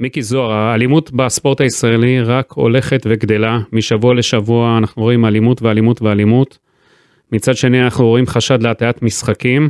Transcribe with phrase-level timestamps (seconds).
[0.00, 6.58] מיקי זוהר, האלימות בספורט הישראלי רק הולכת וגדלה, משבוע לשבוע אנחנו רואים אלימות ואלימות ואלימות.
[7.32, 9.68] מצד שני אנחנו רואים חשד להטיית משחקים,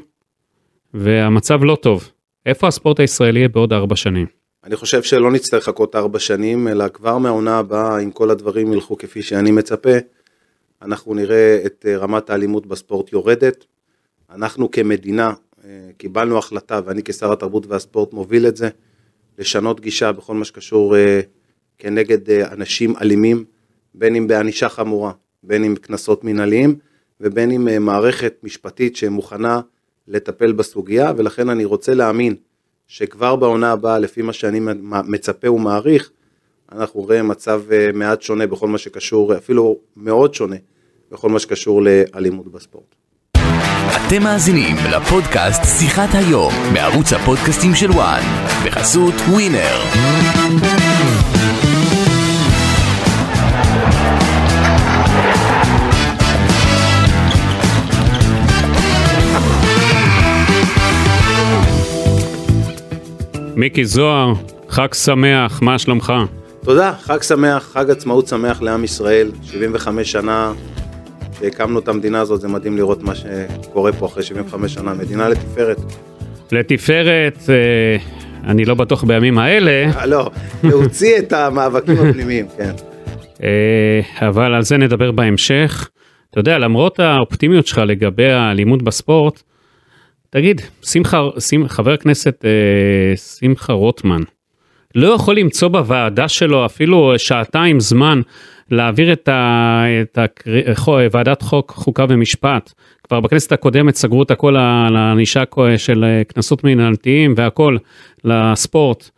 [0.95, 2.11] והמצב לא טוב.
[2.47, 4.27] איפה הספורט הישראלי יהיה בעוד ארבע שנים?
[4.65, 8.99] אני חושב שלא נצטרך לחכות ארבע שנים, אלא כבר מהעונה הבאה, אם כל הדברים ילכו
[8.99, 9.97] כפי שאני מצפה,
[10.83, 13.65] אנחנו נראה את אה, רמת האלימות בספורט יורדת.
[14.35, 15.33] אנחנו כמדינה
[15.65, 18.69] אה, קיבלנו החלטה, ואני כשר התרבות והספורט מוביל את זה,
[19.41, 21.21] לשנות גישה בכל מה שקשור אה,
[21.79, 23.45] כנגד אנשים אלימים,
[23.95, 26.79] בין אם בענישה חמורה, בין אם קנסות מנהליים,
[27.21, 29.61] ובין אם מערכת משפטית שמוכנה
[30.09, 32.35] לטפל בסוגיה, ולכן אני רוצה להאמין
[32.87, 36.11] שכבר בעונה הבאה, לפי מה שאני מצפה ומעריך,
[36.73, 37.63] אנחנו רואים מצב
[37.95, 40.57] מעט שונה בכל מה שקשור, אפילו מאוד שונה,
[41.11, 43.00] בכל מה שקשור לאלימות בספורט.
[44.07, 48.23] אתם מאזינים לפודקאסט שיחת היום בערוץ הפודקאסטים של וואן
[48.65, 49.81] בחסות ווינר.
[63.57, 64.33] מיקי זוהר,
[64.69, 66.13] חג שמח, מה שלומך?
[66.65, 70.53] תודה, חג שמח, חג עצמאות שמח לעם ישראל, 75 שנה
[71.41, 75.79] שהקמנו את המדינה הזאת, זה מדהים לראות מה שקורה פה אחרי 75 שנה, מדינה לתפארת.
[76.53, 77.97] לתפארת, אה,
[78.51, 79.91] אני לא בטוח בימים האלה.
[79.97, 80.31] אה, לא,
[80.63, 82.73] להוציא את המאבקים הפנימיים, כן.
[83.43, 85.89] אה, אבל על זה נדבר בהמשך.
[86.31, 89.43] אתה יודע, למרות האופטימיות שלך לגבי האלימות בספורט,
[90.31, 91.23] תגיד, שמחה,
[91.69, 92.45] חבר הכנסת
[93.41, 94.21] שמחה רוטמן,
[94.95, 98.21] לא יכול למצוא בוועדה שלו אפילו שעתיים זמן
[98.71, 100.27] להעביר את, ה, את ה,
[101.11, 102.73] ועדת חוק, חוקה ומשפט.
[103.05, 105.43] כבר בכנסת הקודמת סגרו את הכל על הענישה
[105.77, 107.77] של קנסות מנהלתיים והכל
[108.25, 109.11] לספורט.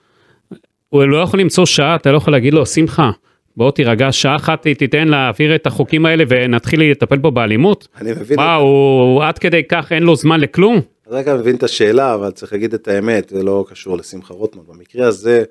[0.89, 3.11] הוא לא יכול למצוא שעה, אתה לא יכול להגיד לו, שמחה,
[3.57, 7.89] בוא תירגע, שעה אחת תיתן להעביר את החוקים האלה ונתחיל לטפל בו באלימות?
[8.01, 8.37] אני מבין.
[8.37, 10.75] מה, הוא עד כדי כך אין לו זמן לכלום?
[10.75, 14.63] אני רגע מבין את השאלה, אבל צריך להגיד את האמת, זה לא קשור לשמחה רוטמן.
[14.69, 15.45] במקרה הזה,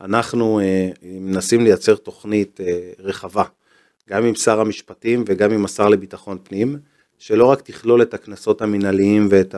[0.00, 3.44] אנחנו אה, מנסים לייצר תוכנית אה, רחבה,
[4.08, 6.78] גם עם שר המשפטים וגם עם השר לביטחון פנים,
[7.18, 9.54] שלא רק תכלול את הקנסות המינהליים ואת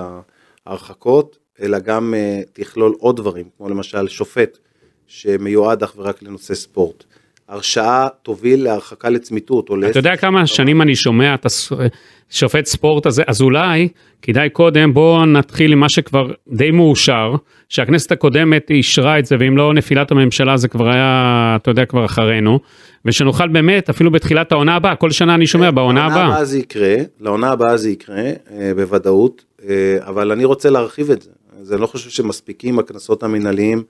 [0.67, 4.59] ההרחקות, אלא גם אה, תכלול עוד דברים, כמו למשל שופט
[5.07, 7.05] שמיועד אך ורק לנושא ספורט.
[7.51, 9.71] הרשעה תוביל להרחקה לצמיתות.
[9.91, 11.47] אתה יודע כמה שנים אני שומע את
[12.31, 13.89] השופט ספורט הזה, אז אולי
[14.23, 17.35] כדאי קודם בואו נתחיל עם מה שכבר די מאושר,
[17.69, 22.05] שהכנסת הקודמת אישרה את זה, ואם לא נפילת הממשלה זה כבר היה, אתה יודע, כבר
[22.05, 22.59] אחרינו,
[23.05, 26.17] ושנוכל באמת, אפילו בתחילת העונה הבאה, כל שנה אני שומע בעונה הבאה.
[26.17, 31.11] לעונה הבאה זה יקרה, לעונה הבאה זה יקרה, אה, בוודאות, אה, אבל אני רוצה להרחיב
[31.11, 31.31] את זה.
[31.61, 33.83] אז אני לא חושב שמספיקים הקנסות המנהליים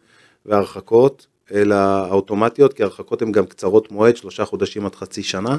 [0.47, 5.59] וההרחקות, אלא האוטומטיות, כי ההרחקות הן גם קצרות מועד, שלושה חודשים עד חצי שנה.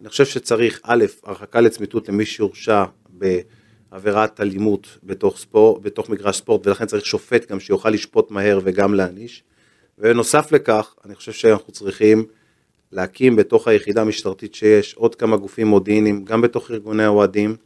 [0.00, 6.66] אני חושב שצריך, א', הרחקה לצמיתות למי שהורשע בעבירת אלימות בתוך, ספור, בתוך מגרש ספורט,
[6.66, 9.42] ולכן צריך שופט גם שיוכל לשפוט מהר וגם להעניש.
[9.98, 12.24] ובנוסף לכך, אני חושב שאנחנו צריכים
[12.92, 17.56] להקים בתוך היחידה המשטרתית שיש עוד כמה גופים מודיעיניים, גם בתוך ארגוני האוהדים,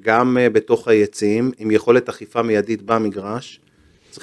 [0.00, 3.60] גם אה, בתוך היציעים, עם יכולת אכיפה מיידית במגרש.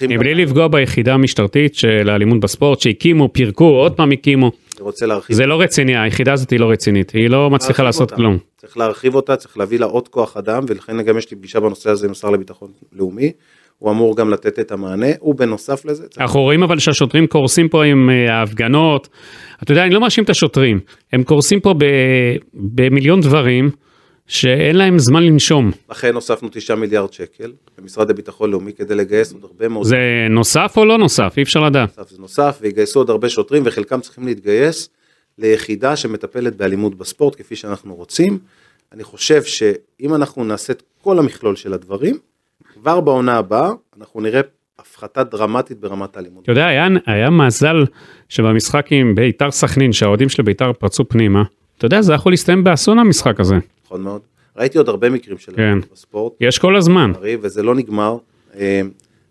[0.02, 4.52] מבלי לפגוע ביחידה המשטרתית של האלימות בספורט, שהקימו, פירקו, עוד פעם הקימו.
[4.80, 5.36] רוצה להרחיב.
[5.36, 8.16] זה לא רציני, היחידה הזאת היא לא רצינית, היא לא מצליחה לעשות אותה.
[8.16, 8.38] כלום.
[8.58, 11.90] צריך להרחיב אותה, צריך להביא לה עוד כוח אדם, ולכן גם יש לי פגישה בנושא
[11.90, 13.32] הזה עם השר לביטחון לאומי.
[13.80, 16.04] הוא אמור גם לתת את המענה, ובנוסף לזה...
[16.18, 19.10] אנחנו רואים אבל שהשוטרים קורסים פה עם אה, ההפגנות.
[19.64, 20.80] אתה יודע, אני לא מאשים את השוטרים,
[21.14, 21.74] הם קורסים פה
[22.54, 23.70] במיליון דברים.
[24.28, 25.72] שאין להם זמן לנשום.
[25.90, 29.86] לכן הוספנו 9 מיליארד שקל למשרד לביטחון לאומי כדי לגייס עוד הרבה מאוד...
[29.86, 29.98] זה
[30.30, 31.34] נוסף או לא נוסף?
[31.38, 32.00] אי אפשר לדעת.
[32.10, 34.90] זה נוסף, ויגייסו עוד הרבה שוטרים וחלקם צריכים להתגייס
[35.38, 38.40] ליחידה שמטפלת באלימות בספורט כפי שאנחנו רוצים.
[38.92, 42.18] אני חושב שאם אנחנו נעשה את כל המכלול של הדברים,
[42.74, 44.42] כבר בעונה הבאה אנחנו נראה
[44.80, 46.44] הפחתה דרמטית ברמת האלימות.
[46.44, 47.86] אתה יודע, היה, היה מזל
[48.30, 51.44] שבמשחק עם ביתר סכנין, שהאוהדים של ביתר פרצו פנימה,
[51.78, 53.56] אתה יודע, זה יכול להסתיים באסון המשחק הזה.
[53.94, 54.22] נכון מאוד.
[54.58, 55.78] ראיתי עוד הרבה מקרים של כן.
[55.94, 56.34] בספורט.
[56.40, 57.12] יש כל הזמן.
[57.42, 58.18] וזה לא נגמר.
[58.56, 58.82] אה,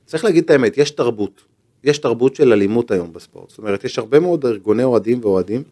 [0.07, 1.45] צריך להגיד את האמת, יש תרבות.
[1.85, 3.49] יש תרבות של אלימות היום בספורט.
[3.51, 5.63] זאת אומרת, יש הרבה מאוד ארגוני אוהדים ואוהדים,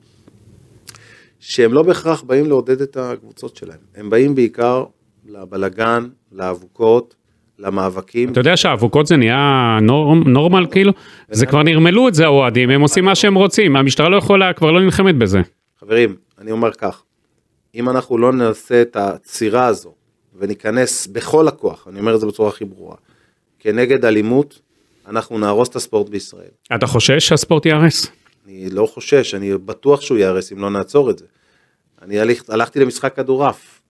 [1.41, 3.79] שהם לא בהכרח באים לעודד את הקבוצות שלהם.
[3.95, 4.85] הם באים בעיקר
[5.29, 7.15] לבלגן, לאבוקות,
[7.59, 8.33] למאבקים.
[8.33, 10.93] אתה יודע שהאבוקות זה נהיה נורמ, נורמל כאילו?
[11.31, 14.71] זה כבר נרמלו את זה האוהדים, הם עושים מה שהם רוצים, המשטרה לא יכולה, כבר
[14.71, 15.41] לא נלחמת בזה.
[15.81, 17.03] חברים, אני אומר כך,
[17.75, 19.94] אם אנחנו לא נעשה את הצירה הזו
[20.38, 22.96] וניכנס בכל הכוח, אני אומר את זה בצורה הכי ברורה,
[23.58, 24.61] כנגד אלימות,
[25.06, 26.50] אנחנו נהרוס את הספורט בישראל.
[26.75, 28.06] אתה חושש שהספורט ייהרס?
[28.46, 31.25] אני לא חושש, אני בטוח שהוא ייהרס אם לא נעצור את זה.
[32.02, 33.81] אני הלכ, הלכתי למשחק כדורעף,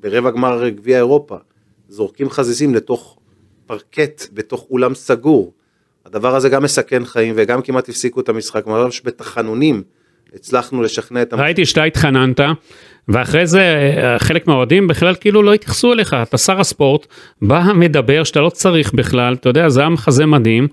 [0.00, 1.36] ברבע גמר גביע אירופה,
[1.88, 3.18] זורקים חזיזים לתוך
[3.66, 5.52] פרקט, בתוך אולם סגור.
[6.04, 9.82] הדבר הזה גם מסכן חיים וגם כמעט הפסיקו את המשחק, ממש בתחנונים
[10.34, 11.34] הצלחנו לשכנע את...
[11.34, 12.40] ראיתי שאתה התחננת,
[13.08, 17.06] ואחרי זה אה, חלק מהאוהדים בכלל כאילו לא התייחסו אליך, אתה שר הספורט,
[17.42, 20.68] בא מדבר שאתה לא צריך בכלל, אתה יודע, זה היה מחזה מדהים.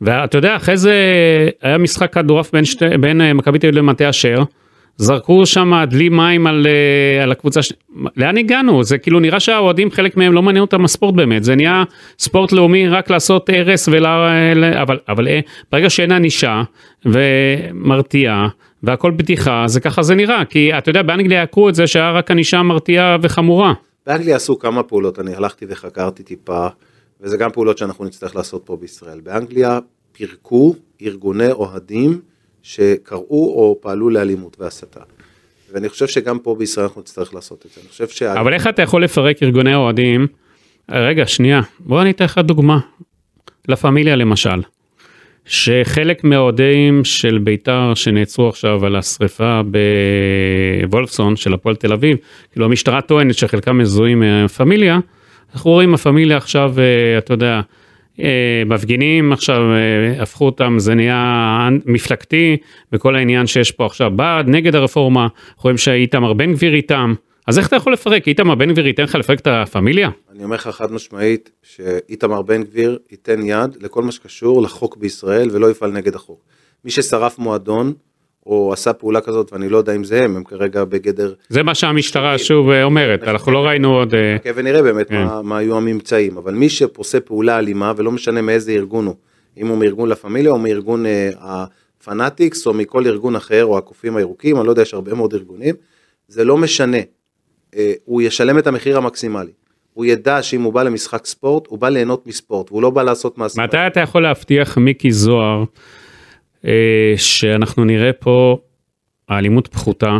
[0.00, 0.94] ואתה יודע, אחרי זה
[1.62, 4.42] היה משחק כדורעף בין, שתי, בין אה, מכבי תל אביב למטה אשר,
[4.96, 7.72] זרקו שם דלי מים על, אה, על הקבוצה, ש...
[8.16, 8.84] לאן הגענו?
[8.84, 11.84] זה כאילו נראה שהאוהדים חלק מהם לא מעניין אותם הספורט באמת, זה נהיה
[12.18, 14.82] ספורט לאומי רק לעשות הרס ולה...
[14.82, 15.28] אבל, אבל
[15.72, 16.62] ברגע שאין ענישה
[17.04, 18.48] ומרתיעה
[18.82, 22.30] והכל בדיחה, זה ככה זה נראה, כי אתה יודע, באנגליה עקרו את זה שהיה רק
[22.30, 23.72] ענישה מרתיעה וחמורה.
[24.06, 26.66] באנגליה עשו כמה פעולות, אני הלכתי וחקרתי טיפה,
[27.20, 29.20] וזה גם פעולות שאנחנו נצטרך לעשות פה בישראל.
[29.20, 29.78] באנגליה
[30.12, 32.20] פירקו ארגוני אוהדים
[32.62, 35.00] שקראו או פעלו לאלימות והסתה.
[35.72, 37.80] ואני חושב שגם פה בישראל אנחנו נצטרך לעשות את זה.
[37.80, 38.40] אני חושב שה...
[38.40, 40.26] אבל איך אתה יכול לפרק ארגוני אוהדים?
[40.90, 42.78] רגע, שנייה, בוא אני אתן לך דוגמה.
[43.68, 44.60] לה פמיליה למשל.
[45.46, 49.60] שחלק מהאוהדים של בית"ר שנעצרו עכשיו על השריפה
[50.82, 52.16] בוולפסון של הפועל תל אביב,
[52.52, 54.98] כאילו המשטרה טוענת שחלקם מזוהים מהפמיליה,
[55.54, 57.60] אנחנו רואים הפמיליה עכשיו, אה, אתה יודע,
[58.20, 62.56] אה, מפגינים עכשיו, אה, הפכו אותם, זה נהיה מפלגתי,
[62.92, 65.28] וכל העניין שיש פה עכשיו בעד, נגד הרפורמה,
[65.58, 67.14] רואים שאיתמר בן גביר איתם.
[67.46, 68.28] אז איך אתה יכול לפרק?
[68.28, 70.10] איתמר בן גביר ייתן לך לפרק את הפמיליה?
[70.32, 75.48] אני אומר לך חד משמעית שאיתמר בן גביר ייתן יד לכל מה שקשור לחוק בישראל
[75.52, 76.44] ולא יפעל נגד החוק.
[76.84, 77.92] מי ששרף מועדון
[78.46, 81.34] או עשה פעולה כזאת ואני לא יודע אם זה הם, הם כרגע בגדר...
[81.48, 84.14] זה מה שהמשטרה שוב אה, אומרת, אנחנו לא ראינו עוד...
[84.42, 85.24] כן, ונראה באמת כן.
[85.24, 89.14] מה, מה היו הממצאים, אבל מי שעושה פעולה אלימה ולא משנה מאיזה ארגון הוא,
[89.56, 94.16] אם הוא מארגון לה פמיליה או מארגון אה, הפנאטיקס או מכל ארגון אחר או הקופים
[94.16, 95.74] הירוקים, אני לא יודע, יש הרבה מאוד ארגונים,
[96.28, 97.02] זה לא משנה, אה,
[98.04, 99.52] הוא ישלם את המחיר המקסימלי.
[99.94, 103.38] הוא ידע שאם הוא בא למשחק ספורט, הוא בא ליהנות מספורט, והוא לא בא לעשות
[103.38, 103.62] מעשה.
[103.62, 105.64] מתי אתה יכול להבטיח, מיקי זוהר,
[106.66, 108.56] אה, שאנחנו נראה פה
[109.28, 110.18] האלימות פחותה,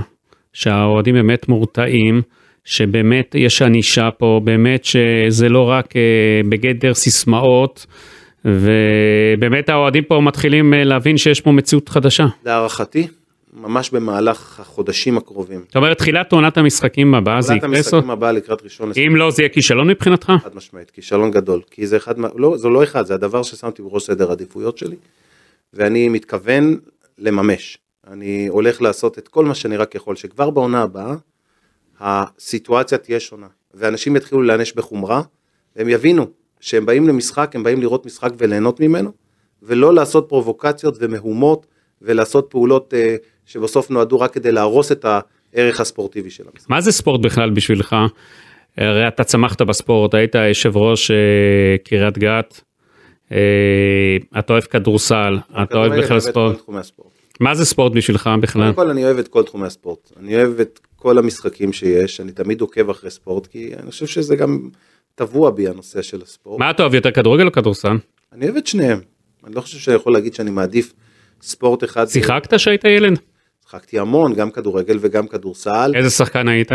[0.52, 2.22] שהאוהדים באמת מורתעים,
[2.64, 7.86] שבאמת יש ענישה פה, באמת שזה לא רק אה, בגדר סיסמאות,
[8.44, 12.26] ובאמת האוהדים פה מתחילים להבין שיש פה מציאות חדשה.
[12.44, 13.06] להערכתי,
[13.52, 15.64] ממש במהלך החודשים הקרובים.
[15.66, 17.68] זאת אומרת, תחילת עונת המשחקים הבאה זה יקרה?
[17.68, 18.92] תחילת המשחקים הבאה לקראת ראשון.
[19.06, 20.32] אם לא, זה יהיה כישלון מבחינתך?
[20.42, 21.60] חד משמעית, כישלון גדול.
[21.70, 24.96] כי זה אחד, לא, זה לא אחד, זה הדבר ששמתי בראש סדר העדיפויות שלי,
[25.74, 26.76] ואני מתכוון
[27.18, 27.78] לממש.
[28.06, 31.14] אני הולך לעשות את כל מה שאני רק יכול, שכבר בעונה הבאה,
[32.00, 33.46] הסיטואציה תהיה שונה.
[33.74, 35.22] ואנשים יתחילו להיענש בחומרה,
[35.76, 36.26] והם יבינו
[36.60, 39.12] שהם באים למשחק, הם באים לראות משחק וליהנות ממנו,
[39.62, 41.66] ולא לעשות פרובוקציות ומהומות,
[42.02, 42.94] ולעשות פעולות...
[42.94, 43.16] אה,
[43.52, 45.06] שבסוף נועדו רק כדי להרוס את
[45.54, 46.70] הערך הספורטיבי של המשחק.
[46.70, 47.96] מה זה ספורט בכלל בשבילך?
[48.76, 51.16] הרי אתה צמחת בספורט, היית יושב ראש אה,
[51.84, 52.60] קריית גת,
[53.32, 53.38] אה,
[54.38, 56.70] אתה אוהב כדורסל, אתה אוהב בכלל ספורט.
[57.40, 58.62] מה זה ספורט בשבילך בכלל?
[58.62, 62.32] קודם כל אני אוהב את כל תחומי הספורט, אני אוהב את כל המשחקים שיש, אני
[62.32, 64.68] תמיד עוקב אחרי ספורט, כי אני חושב שזה גם
[65.14, 66.60] טבוע בי הנושא של הספורט.
[66.60, 67.96] מה אתה אוהב יותר כדורגל או כדורסל?
[68.32, 69.00] אני אוהב את שניהם,
[69.46, 70.92] אני לא חושב שאני יכול להגיד שאני מעדיף
[71.42, 72.06] ספורט אחד.
[72.06, 73.18] שיחקת שהיית ילד?
[73.72, 75.92] שיחקתי המון, גם כדורגל וגם כדורסל.
[75.94, 76.68] איזה שחקן היית?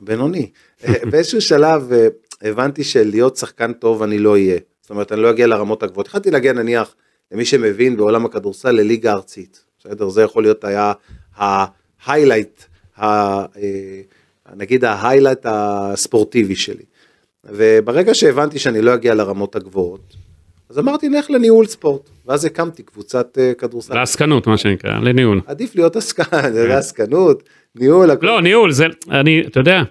[0.00, 0.50] בינוני.
[1.10, 2.08] באיזשהו שלב אה,
[2.42, 4.58] הבנתי שלהיות שחקן טוב אני לא אהיה.
[4.80, 6.06] זאת אומרת, אני לא אגיע לרמות הגבוהות.
[6.06, 6.94] התחלתי להגיע נניח,
[7.32, 9.64] למי שמבין בעולם הכדורסל, לליגה ארצית.
[9.78, 10.08] בסדר?
[10.08, 10.92] זה יכול להיות היה
[11.36, 12.62] ההיילייט,
[13.00, 13.44] אה,
[14.56, 16.84] נגיד ההיילייט הספורטיבי שלי.
[17.44, 20.16] וברגע שהבנתי שאני לא אגיע לרמות הגבוהות,
[20.70, 23.94] אז אמרתי נלך לניהול ספורט, ואז הקמתי קבוצת uh, כדורסל.
[23.94, 25.40] לעסקנות מה שנקרא, לניהול.
[25.46, 26.74] עדיף להיות עסקן, זה כן.
[26.74, 27.42] עסקנות,
[27.74, 28.10] ניהול.
[28.22, 29.82] לא, ניהול, זה, אני, אתה יודע,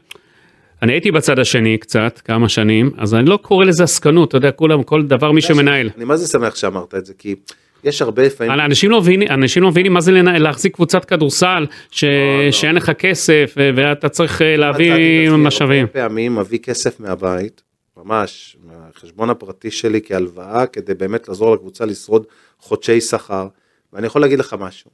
[0.81, 4.51] אני הייתי בצד השני קצת, כמה שנים, אז אני לא קורא לזה עסקנות, אתה יודע,
[4.51, 5.89] כולם, כל דבר מי שמנהל.
[5.97, 7.35] אני מה זה שמח שאמרת את זה, כי
[7.83, 8.59] יש הרבה לפעמים...
[8.59, 12.03] אנשים לא מבינים, אנשים לא מבינים מה זה להחזיק קבוצת כדורסל, ש...
[12.03, 12.09] לא,
[12.45, 12.51] לא.
[12.51, 15.85] שאין לך כסף ואתה צריך אה, להביא משאבים.
[15.85, 17.61] הרבה פעמים מביא כסף מהבית,
[17.97, 18.57] ממש,
[19.03, 22.25] מהחשבון הפרטי שלי כהלוואה, כדי באמת לעזור לקבוצה לשרוד
[22.59, 23.47] חודשי שכר.
[23.93, 24.91] ואני יכול להגיד לך משהו,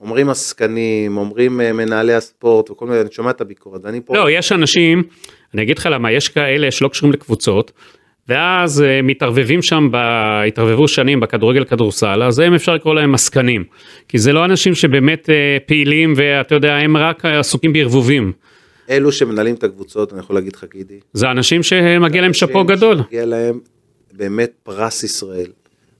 [0.00, 4.14] אומרים עסקנים, אומרים אה, מנהלי הספורט וכל מיני, אני שומע את הביקורת, ואני פה...
[4.14, 5.02] לא, יש אנשים,
[5.54, 7.72] אני אגיד לך למה, יש כאלה שלא קשורים לקבוצות,
[8.28, 9.96] ואז uh, מתערבבים שם, ב...
[10.48, 13.64] התערבבו שנים בכדורגל כדורסל, אז הם אפשר לקרוא להם עסקנים.
[14.08, 15.32] כי זה לא אנשים שבאמת uh,
[15.66, 18.32] פעילים ואתה יודע, הם רק עסוקים בערבובים.
[18.88, 21.00] אלו שמנהלים את הקבוצות, אני יכול להגיד לך גידי.
[21.12, 22.96] זה אנשים שמגיע להם שאפו גדול.
[22.96, 23.60] מגיע להם
[24.12, 25.50] באמת פרס ישראל.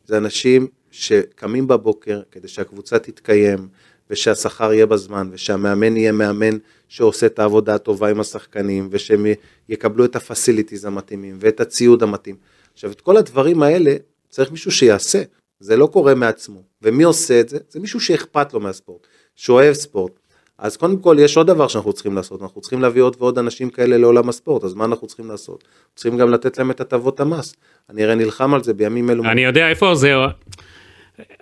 [0.05, 3.69] זה אנשים שקמים בבוקר כדי שהקבוצה תתקיים,
[4.11, 9.27] ושהשכר יהיה בזמן, ושהמאמן יהיה מאמן שעושה את העבודה הטובה עם השחקנים, ושהם
[9.69, 12.37] יקבלו את הפסיליטיז המתאימים, ואת הציוד המתאים.
[12.73, 13.95] עכשיו, את כל הדברים האלה
[14.29, 15.23] צריך מישהו שיעשה,
[15.61, 16.63] זה לא קורה מעצמו.
[16.83, 17.59] ומי עושה את זה?
[17.71, 20.21] זה מישהו שאכפת לו מהספורט, שאוהב ספורט.
[20.59, 23.71] אז קודם כל יש עוד דבר שאנחנו צריכים לעשות, אנחנו צריכים להביא עוד ועוד אנשים
[23.71, 25.65] כאלה לעולם הספורט, אז מה אנחנו צריכים לעשות?
[25.95, 27.57] צריכים גם לתת להם את הטבות המס.
[27.91, 29.25] אני הרי נלחם על זה בימים אלו.
[29.25, 30.15] אני יודע איפה זה,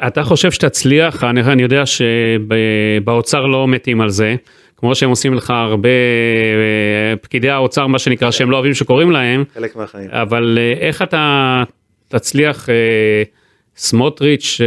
[0.06, 4.36] אתה חושב שתצליח, אני, אני יודע שבאוצר לא מתים על זה,
[4.76, 9.44] כמו שהם עושים לך הרבה אה, פקידי האוצר מה שנקרא שהם לא אוהבים שקוראים להם,
[9.54, 10.10] חלק מהחיים.
[10.10, 11.62] אבל אה, איך אתה
[12.08, 13.22] תצליח, אה,
[13.76, 14.60] סמוטריץ'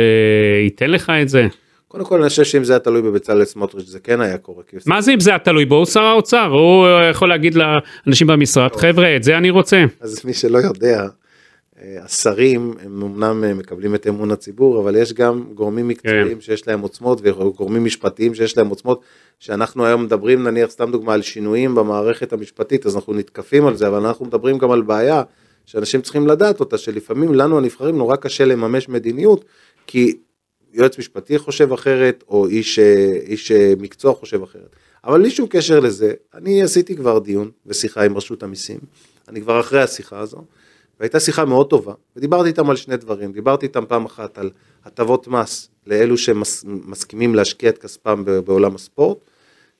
[0.63, 1.47] ייתן לך את זה?
[1.89, 4.63] קודם כל אני חושב שאם זה היה תלוי בבצלאל סמוטריץ' זה כן היה קורה.
[4.85, 5.75] מה זה אם זה היה תלוי בו?
[5.75, 9.83] הוא שר האוצר, הוא יכול להגיד לאנשים במשרד, חבר'ה, את זה אני רוצה.
[9.99, 11.07] אז מי שלא יודע,
[11.81, 16.41] אה, השרים הם אמנם אה, מקבלים את אמון הציבור, אבל יש גם גורמים מקצועיים כן.
[16.41, 19.01] שיש להם עוצמות וגורמים משפטיים שיש להם עוצמות,
[19.39, 23.87] שאנחנו היום מדברים נניח סתם דוגמה על שינויים במערכת המשפטית, אז אנחנו נתקפים על זה,
[23.87, 25.23] אבל אנחנו מדברים גם על בעיה
[25.65, 29.45] שאנשים צריכים לדעת אותה, שלפעמים לנו הנבחרים נורא קשה לממש מדיניות,
[29.87, 30.17] כי
[30.73, 34.75] יועץ משפטי חושב אחרת, או איש, אה, איש מקצוע חושב אחרת.
[35.03, 38.79] אבל בלי שום קשר לזה, אני עשיתי כבר דיון ושיחה עם רשות המיסים,
[39.27, 40.43] אני כבר אחרי השיחה הזו.
[40.99, 44.49] והייתה שיחה מאוד טובה, ודיברתי איתם על שני דברים, דיברתי איתם פעם אחת על
[44.85, 49.17] הטבות מס לאלו שמסכימים להשקיע את כספם בעולם הספורט,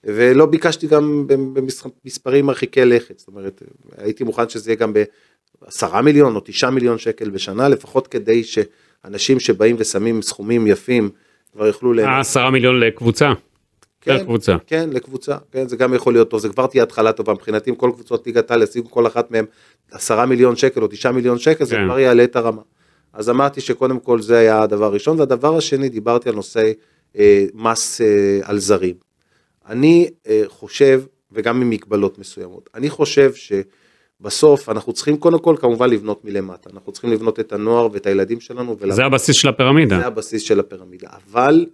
[0.03, 3.63] ולא ביקשתי גם במספרים מרחיקי לכת, זאת אומרת,
[3.98, 4.93] הייתי מוכן שזה יהיה גם
[5.62, 8.43] בעשרה מיליון או תשעה מיליון שקל בשנה, לפחות כדי
[9.03, 11.10] שאנשים שבאים ושמים סכומים יפים
[11.53, 11.94] כבר יוכלו...
[12.20, 13.34] עשרה מיליון לקבוצה.
[14.01, 14.58] כן, לקבוצה.
[14.68, 17.75] כן, לקבוצה, כן, זה גם יכול להיות טוב, זה כבר תהיה התחלה טובה מבחינתי, אם
[17.75, 19.46] כל קבוצות ליגת העל ישיגו כל אחת מהן
[19.91, 21.65] עשרה מיליון שקל או תשעה מיליון שקל, כן.
[21.65, 22.62] זה כבר יעלה את הרמה.
[23.13, 26.72] אז אמרתי שקודם כל זה היה הדבר הראשון, והדבר השני, דיברתי על נושא
[27.18, 28.96] אה, מס אה, על זרים.
[29.68, 33.34] אני אה, חושב, וגם עם מגבלות מסוימות, אני חושב
[34.21, 38.39] שבסוף אנחנו צריכים קודם כל כמובן לבנות מלמטה, אנחנו צריכים לבנות את הנוער ואת הילדים
[38.39, 38.75] שלנו.
[38.89, 39.99] זה הבסיס של הפירמידה.
[39.99, 41.65] זה הבסיס של הפירמידה, אבל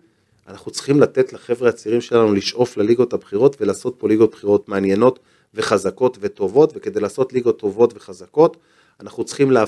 [0.48, 5.20] אנחנו צריכים לתת לחבר'ה הצעירים שלנו לשאוף לליגות הבכירות ולעשות פה ליגות בחירות מעניינות
[5.54, 8.58] וחזקות וטובות, וכדי לעשות ליגות טובות וחזקות,
[9.02, 9.64] אנחנו צריכים לה...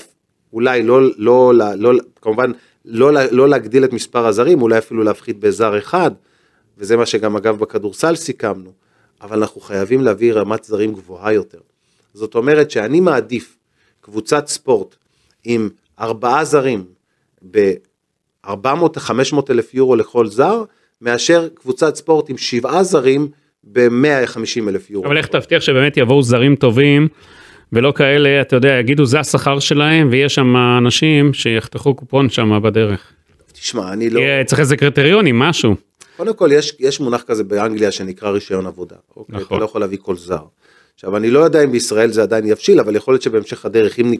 [0.52, 2.52] אולי לא, לא, לא, לא כמובן,
[2.84, 6.10] לא, לא להגדיל את מספר הזרים, אולי אפילו להפחית בזר אחד,
[6.78, 8.72] וזה מה שגם אגב בכדורסל סיכמנו,
[9.20, 11.58] אבל אנחנו חייבים להביא רמת זרים גבוהה יותר.
[12.14, 13.56] זאת אומרת שאני מעדיף
[14.00, 14.96] קבוצת ספורט
[15.44, 15.68] עם
[16.00, 16.84] ארבעה זרים
[17.50, 17.72] ב...
[18.46, 18.50] 400-500
[19.50, 20.64] אלף יורו לכל זר,
[21.02, 23.28] מאשר קבוצת ספורט עם שבעה זרים
[23.64, 25.06] ב-150 אלף יורו.
[25.06, 27.08] אבל איך תבטיח שבאמת יבואו זרים טובים,
[27.72, 33.12] ולא כאלה, אתה יודע, יגידו זה השכר שלהם, ויש שם אנשים שיחתכו קופון שם בדרך.
[33.52, 34.20] תשמע, אני לא...
[34.46, 35.74] צריך איזה קריטריונים, משהו.
[36.16, 38.96] קודם כל, יש, יש מונח כזה באנגליה שנקרא רישיון עבודה.
[39.16, 39.36] אוקיי?
[39.36, 39.46] נכון.
[39.46, 40.42] אתה לא יכול להביא כל זר.
[40.98, 44.14] עכשיו, אני לא יודע אם בישראל זה עדיין יבשיל, אבל יכול להיות שבהמשך הדרך, אם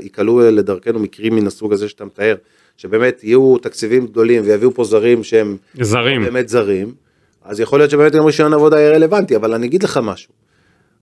[0.00, 2.36] ייקלעו לדרכנו מקרים מן הסוג הזה שאתה מתאר,
[2.76, 6.22] שבאמת יהיו תקציבים גדולים ויביאו פה זרים שהם זרים.
[6.22, 6.94] באמת זרים,
[7.42, 10.32] אז יכול להיות שבאמת גם רישיון עבודה יהיה רלוונטי, אבל אני אגיד לך משהו,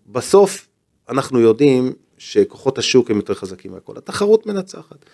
[0.06, 0.68] בסוף
[1.08, 5.04] אנחנו יודעים שכוחות השוק הם יותר חזקים מהכל, התחרות מנצחת.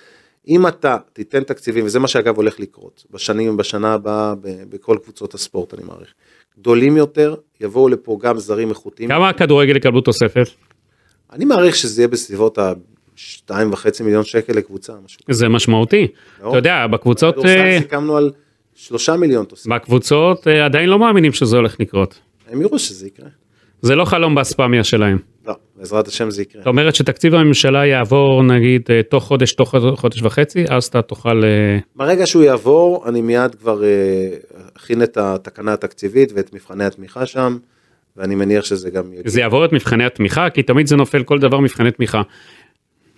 [0.48, 4.34] אם אתה תיתן תקציבים, וזה מה שאגב הולך לקרות, בשנים, בשנה הבאה,
[4.68, 6.14] בכל קבוצות הספורט אני מעריך,
[6.58, 9.08] גדולים יותר, יבואו לפה גם זרים איכותיים.
[9.08, 10.48] כמה הכדורגל יקבלו תוספת?
[11.32, 12.72] אני מעריך שזה יהיה בסביבות ה...
[13.16, 14.92] שתיים וחצי מיליון שקל לקבוצה.
[15.04, 15.20] משהו.
[15.30, 16.06] זה משמעותי.
[16.40, 16.48] מאוד.
[16.48, 17.34] אתה יודע, בקבוצות...
[17.34, 18.30] בכדורסל סיכמנו על
[18.74, 19.70] שלושה מיליון תוספת.
[19.70, 22.18] בקבוצות אה, עדיין לא מאמינים שזה הולך לקרות.
[22.50, 23.28] הם יראו שזה יקרה.
[23.82, 25.18] זה לא חלום באספמיה שלהם.
[25.46, 26.62] לא, בעזרת השם זה יקרה.
[26.62, 31.44] זאת אומרת שתקציב הממשלה יעבור נגיד אה, תוך חודש, תוך חודש וחצי, אז אתה תוכל...
[31.44, 33.82] אה, ברגע שהוא יעבור, אני מיד כבר
[34.76, 37.58] אכין את התקנה התקציבית ואת מבחני התמיכה שם.
[38.16, 39.22] ואני מניח שזה גם יגיע.
[39.26, 40.50] זה יעבור את מבחני התמיכה?
[40.50, 42.22] כי תמיד זה נופל כל דבר מבחני תמיכה.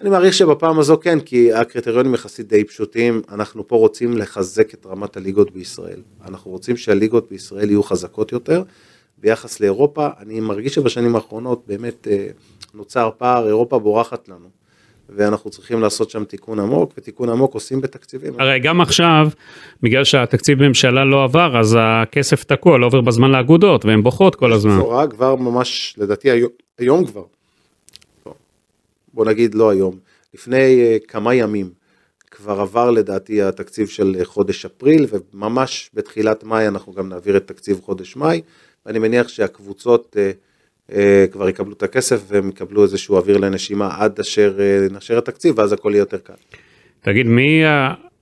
[0.00, 4.86] אני מעריך שבפעם הזו כן, כי הקריטריונים יחסית די פשוטים, אנחנו פה רוצים לחזק את
[4.86, 6.00] רמת הליגות בישראל.
[6.28, 8.62] אנחנו רוצים שהליגות בישראל יהיו חזקות יותר.
[9.18, 12.26] ביחס לאירופה, אני מרגיש שבשנים האחרונות באמת אה,
[12.74, 14.48] נוצר פער, אירופה בורחת לנו.
[15.08, 18.32] ואנחנו צריכים לעשות שם תיקון עמוק, ותיקון עמוק עושים בתקציבים.
[18.38, 19.28] הרי גם עכשיו,
[19.82, 24.52] בגלל שהתקציב בממשלה לא עבר, אז הכסף תקוע, לא עובר בזמן לאגודות, והן בוכות כל
[24.52, 24.78] הזמן.
[24.78, 27.22] בשורה כבר ממש, לדעתי היום, היום כבר,
[29.14, 29.96] בוא נגיד לא היום,
[30.34, 31.70] לפני אה, כמה ימים
[32.30, 37.80] כבר עבר לדעתי התקציב של חודש אפריל וממש בתחילת מאי אנחנו גם נעביר את תקציב
[37.80, 38.40] חודש מאי
[38.86, 40.30] ואני מניח שהקבוצות אה,
[40.92, 44.58] אה, כבר יקבלו את הכסף והם יקבלו איזשהו אוויר לנשימה עד אשר
[44.90, 46.34] נאשר התקציב ואז הכל יהיה יותר קל.
[47.00, 47.62] תגיד מי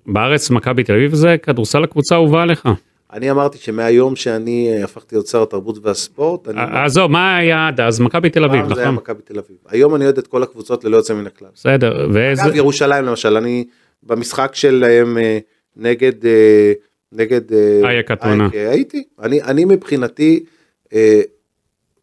[0.07, 2.69] בארץ מכבי תל אביב זה כדורסל הקבוצה האהובה עליך.
[3.15, 6.49] אני אמרתי שמהיום שאני אה, הפכתי להיות שר התרבות והספורט.
[6.49, 8.01] אה, עזוב, מה היה עד אז?
[8.01, 9.03] מכבי תל אביב, פעם זה היה נכון?
[9.03, 9.57] מכבי תל אביב.
[9.69, 11.49] היום אני אוהד את כל הקבוצות ללא יוצא מן הכלל.
[11.55, 12.45] בסדר, ואיזה...
[12.45, 13.65] אגב, ירושלים למשל, אני
[14.03, 15.39] במשחק שלהם אה,
[15.77, 16.73] נגד, אה,
[17.15, 17.53] נגד...
[17.53, 18.49] אה, אייק אתונה.
[18.55, 19.05] אה, הייתי.
[19.23, 20.45] אני, אני מבחינתי
[20.93, 21.21] אה,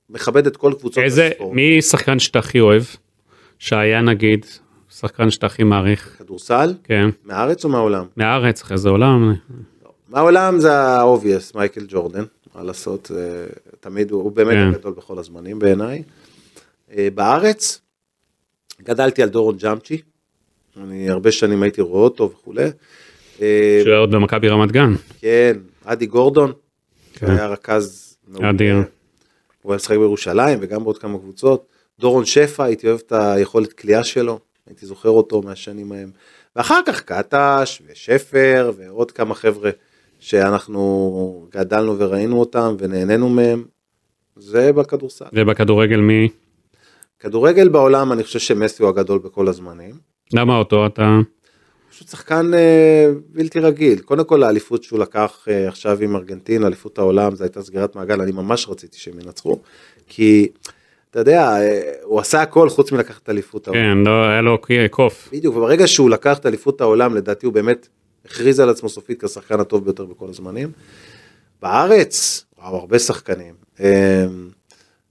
[0.10, 1.56] מכבד את כל קבוצות איזה, הספורט.
[1.56, 2.84] מי שחקן שאתה הכי אוהב?
[3.60, 4.46] שהיה נגיד,
[4.89, 6.74] שחקן שאתה הכי מעריך, כדורסל?
[6.84, 8.06] כן, מהארץ או מהעולם?
[8.15, 9.34] מהארץ, אחרי זה עולם,
[10.10, 12.24] מהעולם זה ה-obvious, מייקל ג'ורדן,
[12.56, 13.48] מה לעשות, זה,
[13.80, 14.68] תמיד הוא, הוא באמת כן.
[14.68, 16.03] הגדול בכל הזמנים בעיניי.
[16.98, 17.82] אה, בארץ,
[18.82, 20.01] גדלתי על דורון ג'אמצ'י,
[20.77, 22.70] אני הרבה שנים הייתי רואה אותו וכולי.
[23.42, 24.94] אה, שהוא היה עוד במכבי רמת גן.
[25.22, 26.52] כן, אדי גורדון,
[27.14, 27.28] כן.
[27.28, 28.18] שהיה רכז.
[28.42, 28.76] אדיר.
[29.62, 31.66] הוא היה משחק בירושלים וגם בעוד כמה קבוצות.
[32.00, 36.12] דורון שפע, הייתי אוהב את היכולת כליאה שלו, הייתי זוכר אותו מהשנים ההם.
[36.56, 39.72] ואחר כך קטש ושפר ועוד כמה חבר'ה
[40.20, 43.64] שאנחנו גדלנו וראינו אותם ונהנינו מהם.
[44.36, 45.26] זה בכדורסל.
[45.34, 46.30] ובכדורגל מי?
[47.20, 49.96] כדורגל בעולם אני חושב שמסי הוא הגדול בכל הזמנים.
[50.34, 51.20] למה אותו אתה?
[52.01, 54.00] פשוט שחקן אה, בלתי רגיל.
[54.00, 58.22] קודם כל האליפות שהוא לקח אה, עכשיו עם ארגנטינה, אליפות העולם, זו הייתה סגירת מעגל,
[58.22, 59.60] אני ממש רציתי שהם ינצחו.
[60.08, 60.48] כי,
[61.12, 63.81] אתה יודע, אה, הוא עשה הכל חוץ מלקחת את אליפות העולם.
[63.81, 64.58] כן, לא, היה לו
[64.89, 65.29] קוף.
[65.31, 67.88] בדיוק, וברגע שהוא לקח את אליפות העולם, לדעתי הוא באמת
[68.25, 70.72] הכריז על עצמו סופית כשחקן הטוב ביותר בכל הזמנים.
[71.62, 73.53] בארץ, וואו, הרבה שחקנים.
[73.79, 74.25] אה,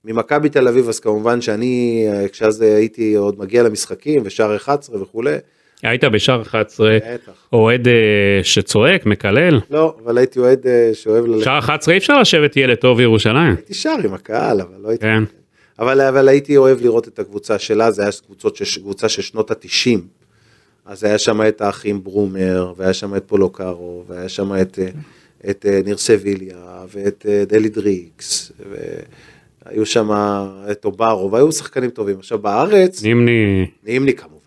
[0.04, 5.36] ממכבי תל אביב, אז כמובן שאני, אה, כשאז הייתי עוד מגיע למשחקים, ושער 11 וכולי,
[5.82, 7.32] היית בשער 11, בטח.
[7.52, 7.94] אוהד אה,
[8.42, 9.60] שצועק, מקלל.
[9.70, 11.44] לא, אבל הייתי אוהד אה, שאוהב ללכת.
[11.44, 13.54] שער 11 אי אפשר לשבת ילד טוב בירושלים.
[13.56, 15.02] הייתי שר עם הקהל, אבל לא הייתי...
[15.02, 15.22] כן.
[15.78, 19.50] אבל, אבל הייתי אוהב לראות את הקבוצה שלה, זה היה קבוצות שש, קבוצה של שנות
[19.50, 20.00] התשעים.
[20.86, 24.88] אז היה שם את האחים ברומר, והיה שם את פולוקארו, והיה שם את, אה,
[25.50, 28.52] את ניר סביליה, ואת דלי דריקס,
[29.66, 30.10] והיו שם
[30.70, 32.18] את אוברו, והיו שחקנים טובים.
[32.18, 34.39] עכשיו בארץ, נימני, נימני כמובן,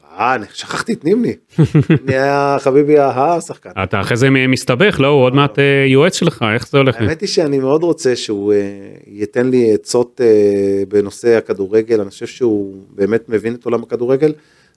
[0.54, 1.34] שכחתי את נימני.
[1.90, 3.70] נימני היה חביבי השחקן.
[3.84, 5.08] אתה אחרי זה מסתבך, לא?
[5.08, 6.96] הוא עוד מעט אה, יועץ שלך, איך זה הולך?
[6.96, 8.60] האמת היא שאני מאוד רוצה שהוא אה,
[9.08, 14.34] ייתן לי עצות אה, בנושא הכדורגל, אני חושב שהוא באמת מבין את עולם הכדורגל,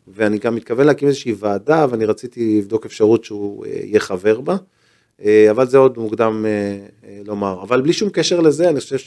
[0.09, 4.57] ואני גם מתכוון להקים איזושהי ועדה, ואני רציתי לבדוק אפשרות שהוא אה, יהיה חבר בה,
[5.25, 6.51] אה, אבל זה עוד מוקדם אה,
[7.09, 7.63] אה, לומר.
[7.63, 8.99] אבל בלי שום קשר לזה, אני חושב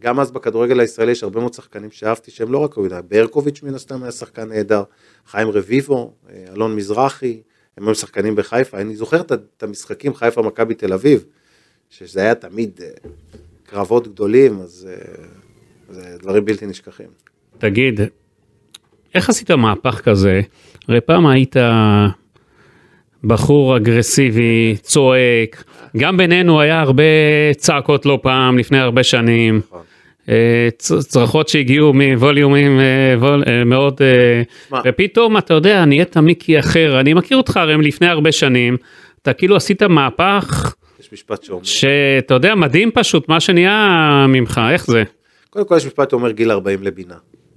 [0.00, 3.74] שגם אז בכדורגל הישראלי יש הרבה מאוד שחקנים שאהבתי, שהם לא רק יודע, ברקוביץ' מן
[3.74, 4.82] הסתם היה שחקן נהדר,
[5.26, 7.40] חיים רביבו, אה, אלון מזרחי,
[7.76, 11.24] הם היו שחקנים בחיפה, אני זוכר את המשחקים חיפה מכבי תל אביב,
[11.90, 12.88] שזה היה תמיד אה,
[13.66, 15.24] קרבות גדולים, אז אה,
[15.90, 17.08] זה דברים בלתי נשכחים.
[17.58, 18.00] תגיד,
[19.14, 20.40] איך עשית מהפך כזה?
[20.88, 21.56] הרי פעם היית
[23.24, 25.64] בחור אגרסיבי, צועק,
[25.96, 27.02] גם בינינו היה הרבה
[27.56, 29.60] צעקות לא פעם, לפני הרבה שנים.
[29.66, 29.80] נכון.
[30.28, 30.68] אה,
[31.00, 34.00] צרחות שהגיעו מווליומים אה, וול- אה, מאוד,
[34.70, 34.80] מה?
[34.84, 38.76] ופתאום אתה יודע, נהיית מיקי אחר, אני מכיר אותך הרי לפני הרבה שנים,
[39.22, 44.86] אתה כאילו עשית מהפך יש משפט שאומר, שאתה יודע, מדהים פשוט מה שנהיה ממך, איך
[44.86, 45.02] זה?
[45.50, 47.14] קודם כל יש משפט שאומר גיל 40 לבינה.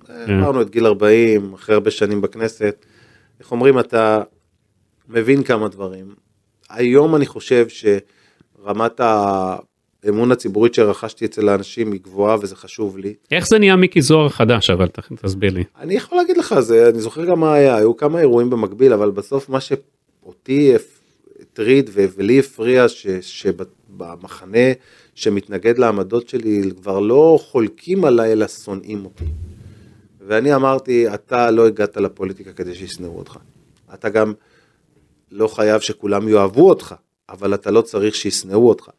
[0.08, 0.34] כן.
[0.34, 2.86] אמרנו את גיל 40, אחרי הרבה שנים בכנסת,
[3.40, 4.22] איך אומרים, אתה
[5.10, 6.06] מבין כמה דברים.
[6.70, 7.68] היום אני חושב
[8.64, 9.00] שרמת
[10.04, 13.14] האמון הציבורית שרכשתי אצל האנשים היא גבוהה וזה חשוב לי.
[13.32, 14.88] איך זה נהיה מיקי זוהר החדש, אבל
[15.22, 15.64] תסביר לי.
[15.80, 19.12] אני יכול להגיד לך, זה, אני זוכר גם מה היה, היו כמה אירועים במקביל, אבל
[19.12, 20.74] בסוף מה שאותי
[21.42, 24.72] הטריד ולי הפריע, ש- שבמחנה
[25.16, 29.26] שמתנגד לעמדות שלי כבר לא חולקים עליי אלא שונאים אותי.
[30.28, 33.38] ואני אמרתי, אתה לא הגעת לפוליטיקה כדי שישנאו אותך.
[33.94, 34.34] אתה גם
[35.32, 36.96] לא חייב שכולם יאהבו אותך,
[37.32, 38.90] אבל אתה לא צריך שישנאו אותך.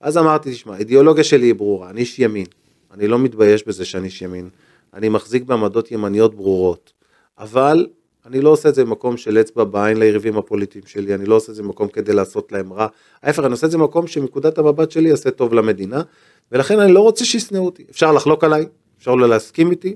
[0.00, 2.46] אז אמרתי, תשמע, האידיאולוגיה שלי היא ברורה, אני איש ימין.
[2.90, 4.48] אני לא מתבייש בזה שאני איש ימין.
[4.94, 6.92] אני מחזיק בעמדות ימניות ברורות.
[7.38, 7.86] אבל
[8.26, 11.52] אני לא עושה את זה במקום של אצבע בעין ליריבים הפוליטיים שלי, אני לא עושה
[11.52, 12.86] את זה במקום כדי לעשות להם רע.
[13.22, 16.02] ההפך, אני עושה את זה במקום שמנקודת המבט שלי יעשה טוב למדינה,
[16.52, 17.84] ולכן אני לא רוצה שישנאו אותי.
[17.90, 18.66] אפשר לחלוק עליי,
[18.98, 19.94] אפשר לא להסכים איתי,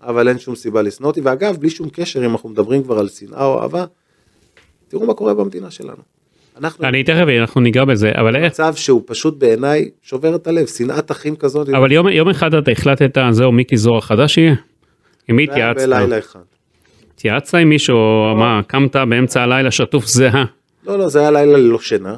[0.00, 1.20] אבל אין שום סיבה לשנוא אותי.
[1.20, 3.84] ואגב, בלי שום קשר, אם אנחנו מדברים כבר על שנאה או אהבה,
[4.88, 6.15] תראו מה קורה במדינה שלנו.
[6.60, 8.44] אנחנו אני תכף, אנחנו ניגע בזה, אבל איך?
[8.44, 11.68] במצב שהוא פשוט בעיניי שובר את הלב, שנאת אחים כזאת.
[11.68, 14.54] אבל יום, יום אחד אתה החלטת, זהו מיקי זוהר החדש יהיה?
[15.28, 15.82] עם מי התייעצת?
[15.82, 16.40] בלילה אחד.
[17.14, 17.96] התייעצת עם מישהו,
[18.36, 20.44] מה, קמת באמצע הלילה שטוף זהה?
[20.86, 22.16] לא, לא, זה היה לילה ללא שינה,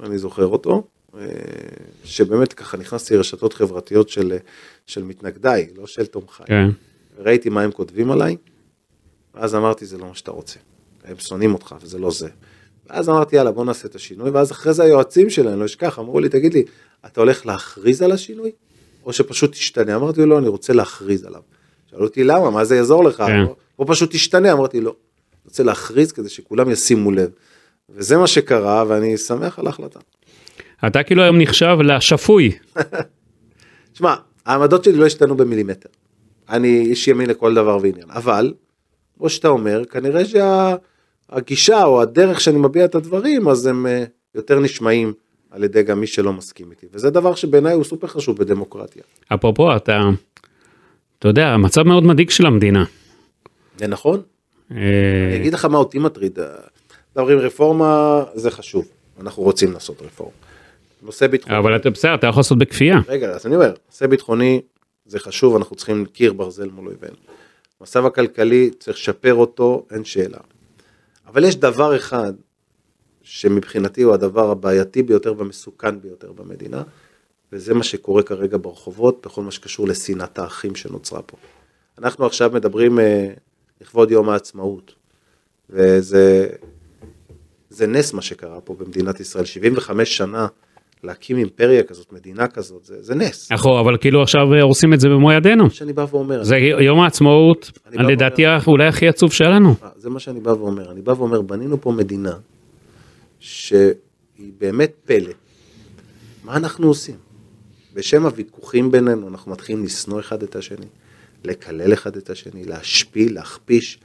[0.00, 0.86] אני זוכר אותו,
[1.18, 1.24] אה,
[2.04, 4.36] שבאמת ככה נכנסתי לרשתות חברתיות של,
[4.86, 6.46] של מתנגדיי, לא של תומכיי.
[6.46, 6.68] כן.
[7.18, 8.36] ראיתי מה הם כותבים עליי,
[9.34, 10.58] ואז אמרתי, זה לא מה שאתה רוצה.
[11.04, 12.28] הם שונאים אותך, וזה לא זה.
[12.90, 15.98] ואז אמרתי, יאללה, בוא נעשה את השינוי, ואז אחרי זה היועצים שלי, אני לא אשכח,
[15.98, 16.64] אמרו לי, תגיד לי,
[17.06, 18.50] אתה הולך להכריז על השינוי?
[19.04, 19.96] או שפשוט תשתנה?
[19.96, 21.40] אמרתי לו, לא, אני רוצה להכריז עליו.
[21.90, 22.50] שאלו אותי, למה?
[22.50, 23.16] מה זה יעזור לך?
[23.26, 23.44] כן.
[23.78, 24.52] בוא פשוט תשתנה.
[24.52, 24.90] אמרתי, לא.
[24.90, 27.30] אני רוצה להכריז כדי שכולם ישימו לב.
[27.90, 30.00] וזה מה שקרה, ואני שמח על ההחלטה.
[30.86, 32.52] אתה כאילו היום נחשב לשפוי.
[33.92, 34.14] תשמע,
[34.46, 35.88] העמדות שלי לא השתנו במילימטר.
[36.48, 38.54] אני איש ימין לכל דבר ועניין, אבל,
[39.18, 40.22] כמו שאתה אומר, כנראה
[41.34, 45.12] שהגישה או הדרך שאני מביע את הדברים, אז הם אה, יותר נשמעים
[45.50, 49.02] על ידי גם מי שלא מסכים איתי, וזה דבר שבעיניי הוא סופר חשוב בדמוקרטיה.
[49.34, 50.00] אפרופו, אתה,
[51.18, 52.84] אתה יודע, המצב מאוד מדאיג של המדינה.
[53.78, 54.22] זה נכון?
[54.70, 54.76] אה,
[55.28, 56.38] אני אגיד לך מה אותי מטריד.
[57.16, 58.88] מדברים רפורמה, זה חשוב,
[59.20, 60.32] אנחנו רוצים לעשות רפורמה.
[61.02, 61.58] נושא ביטחוני.
[61.58, 63.00] אבל אתה בסדר, אתה יכול לעשות בכפייה.
[63.08, 64.60] רגע, אז אני אומר, נושא ביטחוני
[65.06, 67.16] זה חשוב, אנחנו צריכים קיר ברזל מול אויבינו.
[67.80, 70.38] המצב הכלכלי, צריך לשפר אותו, אין שאלה.
[71.26, 72.32] אבל יש דבר אחד,
[73.22, 76.82] שמבחינתי הוא הדבר הבעייתי ביותר והמסוכן ביותר במדינה,
[77.52, 81.36] וזה מה שקורה כרגע ברחובות, בכל מה שקשור לשנאת האחים שנוצרה פה.
[81.98, 83.28] אנחנו עכשיו מדברים אה,
[83.80, 84.94] לכבוד יום העצמאות,
[85.70, 86.48] וזה
[87.70, 90.46] זה נס מה שקרה פה במדינת ישראל, 75 שנה
[91.04, 93.52] להקים אימפריה כזאת, מדינה כזאת, זה, זה נס.
[93.52, 95.64] נכון, אבל כאילו עכשיו הורסים את זה במו ידינו.
[95.64, 99.74] מה שאני בא ואומר, זה יום העצמאות, אני לדעתי ואומר- אולי הכי עצוב שהיה לנו.
[99.82, 102.32] אה, זה מה שאני בא ואומר, אני בא ואומר, בנינו פה מדינה
[103.40, 103.82] שהיא
[104.58, 105.32] באמת פלא.
[106.44, 107.14] מה אנחנו עושים?
[107.94, 110.86] בשם הוויכוחים בינינו, אנחנו מתחילים לשנוא אחד את השני,
[111.44, 113.98] לקלל אחד את השני, להשפיל, להכפיש.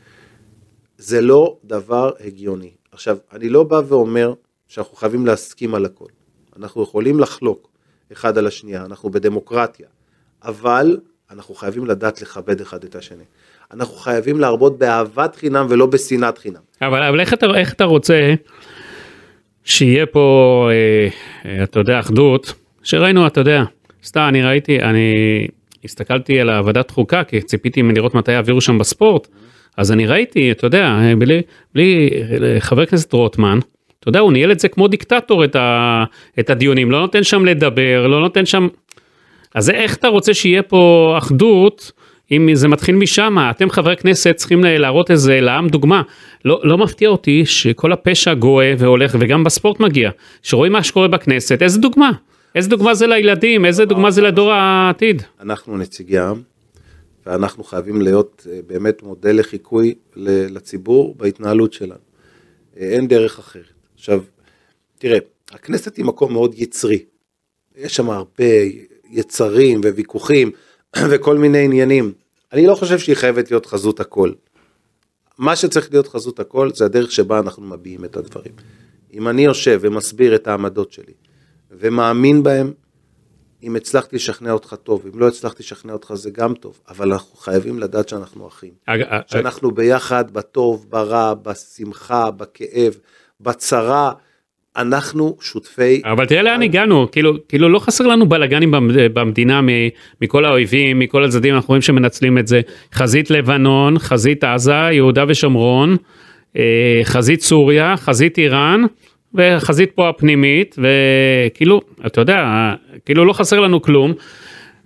[0.98, 2.70] זה לא דבר הגיוני.
[2.92, 4.34] עכשיו, אני לא בא ואומר
[4.68, 6.06] שאנחנו חייבים להסכים על הכל.
[6.58, 7.70] אנחנו יכולים לחלוק
[8.12, 9.88] אחד על השנייה, אנחנו בדמוקרטיה,
[10.44, 10.98] אבל
[11.32, 13.24] אנחנו חייבים לדעת לכבד אחד את השני.
[13.74, 16.62] אנחנו חייבים להרבות באהבת חינם ולא בשנאת חינם.
[16.82, 18.34] אבל, אבל איך, אתה, איך אתה רוצה
[19.64, 21.08] שיהיה פה, אה,
[21.46, 23.64] אה, אתה יודע, אחדות, שראינו, אתה יודע,
[24.04, 25.48] סתם, אני ראיתי, אני
[25.84, 29.28] הסתכלתי על הוועדת חוקה, כי ציפיתי לראות מתי יעבירו שם בספורט,
[29.78, 31.42] אז אני ראיתי, אתה יודע, אה, בלי,
[31.74, 32.10] בלי
[32.44, 33.60] אה, חבר הכנסת רוטמן,
[34.02, 36.04] אתה יודע, הוא ניהל את זה כמו דיקטטור, את, ה,
[36.40, 38.68] את הדיונים, לא נותן שם לדבר, לא נותן שם...
[39.56, 41.92] אז איך אתה רוצה שיהיה פה אחדות,
[42.32, 46.02] אם זה מתחיל משם, אתם חברי כנסת צריכים להראות איזה לעם דוגמה.
[46.46, 50.12] לא, לא מפתיע אותי שכל הפשע גואה והולך, וגם בספורט מגיע.
[50.44, 52.12] שרואים מה שקורה בכנסת, איזה דוגמה?
[52.56, 55.22] איזה דוגמה זה לילדים, איזה דוגמה זה לדור העתיד.
[55.42, 56.42] אנחנו נציגי העם,
[57.26, 61.94] ואנחנו חייבים להיות אה, באמת מודל לחיקוי לציבור בהתנהלות שלנו.
[62.78, 63.81] אה, אין דרך אחרת.
[64.02, 64.24] עכשיו,
[64.98, 65.18] תראה,
[65.52, 67.06] הכנסת היא מקום מאוד יצרי.
[67.76, 68.44] יש שם הרבה
[69.10, 70.52] יצרים וויכוחים
[71.12, 72.14] וכל מיני עניינים.
[72.54, 74.32] אני לא חושב שהיא חייבת להיות חזות הכל.
[75.38, 78.54] מה שצריך להיות חזות הכל זה הדרך שבה אנחנו מביעים את הדברים.
[79.14, 81.14] אם אני יושב ומסביר את העמדות שלי
[81.72, 82.74] ומאמין בהם,
[83.64, 87.36] אם הצלחתי לשכנע אותך טוב, אם לא הצלחתי לשכנע אותך זה גם טוב, אבל אנחנו
[87.38, 88.72] חייבים לדעת שאנחנו אחים.
[88.86, 92.94] אג- אג- שאנחנו ביחד בטוב, ברע, בשמחה, בכאב,
[93.44, 94.12] בצרה,
[94.78, 96.02] אנחנו שותפי...
[96.06, 99.68] אבל תראה לאן הגענו, כאילו, כאילו לא חסר לנו בלאגנים במ- במדינה מ-
[100.22, 102.62] מכל האויבים, מכל הצדדים, אנחנו רואים שמנצלים את זה.
[102.94, 105.96] חזית לבנון, חזית עזה, יהודה ושומרון,
[106.58, 106.62] אה,
[107.04, 108.82] חזית סוריה, חזית איראן,
[109.34, 112.46] וחזית פה הפנימית, וכאילו, אתה יודע,
[113.06, 114.14] כאילו לא חסר לנו כלום.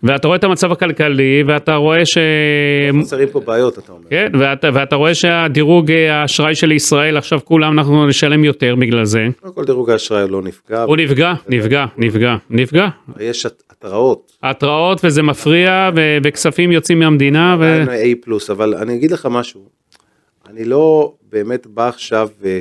[0.06, 2.18] ואתה רואה את המצב הכלכלי, ואתה רואה ש...
[3.02, 4.04] חסרים פה בעיות, אתה אומר.
[4.10, 9.06] כן, ואתה, ואתה רואה שהדירוג אה, האשראי של ישראל, עכשיו כולם אנחנו נשלם יותר בגלל
[9.06, 9.28] זה.
[9.42, 12.88] קודם כל דירוג האשראי לא נפגע, הוא נפגע, נפגע, נפגע, נפגע.
[13.20, 17.84] יש הת- התראות, התראות וזה מפריע ו- וכספים יוצאים מהמדינה ו...
[17.88, 19.62] A פלוס, אבל אני אגיד לך משהו,
[20.50, 22.60] אני לא באמת בא עכשיו אה,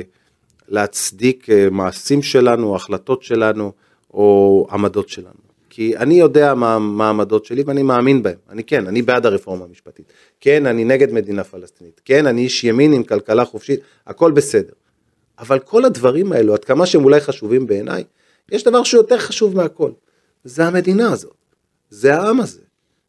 [0.69, 3.71] להצדיק אה, מעשים שלנו, החלטות שלנו,
[4.13, 5.44] או עמדות שלנו.
[5.75, 8.35] כי אני יודע מה, מה העמדות שלי ואני מאמין בהם.
[8.49, 10.13] אני כן, אני בעד הרפורמה המשפטית.
[10.41, 12.01] כן, אני נגד מדינה פלסטינית.
[12.05, 14.73] כן, אני איש ימין עם כלכלה חופשית, הכל בסדר.
[15.39, 18.03] אבל כל הדברים האלו, עד כמה שהם אולי חשובים בעיניי,
[18.51, 19.91] יש דבר שהוא יותר חשוב מהכל.
[20.43, 21.35] זה המדינה הזאת.
[21.89, 22.61] זה העם הזה.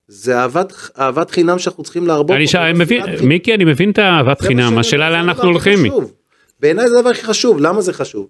[0.09, 2.37] זה אהבת, אהבת חינם שאנחנו צריכים להרבות.
[2.37, 3.03] אני פה, ש- אני מבין.
[3.23, 5.79] מיקי, אני מבין את אהבת זה מה חינם, השאלה לאן אנחנו הולכים.
[6.61, 8.29] בעיניי זה הדבר הכי חשוב, למה זה חשוב?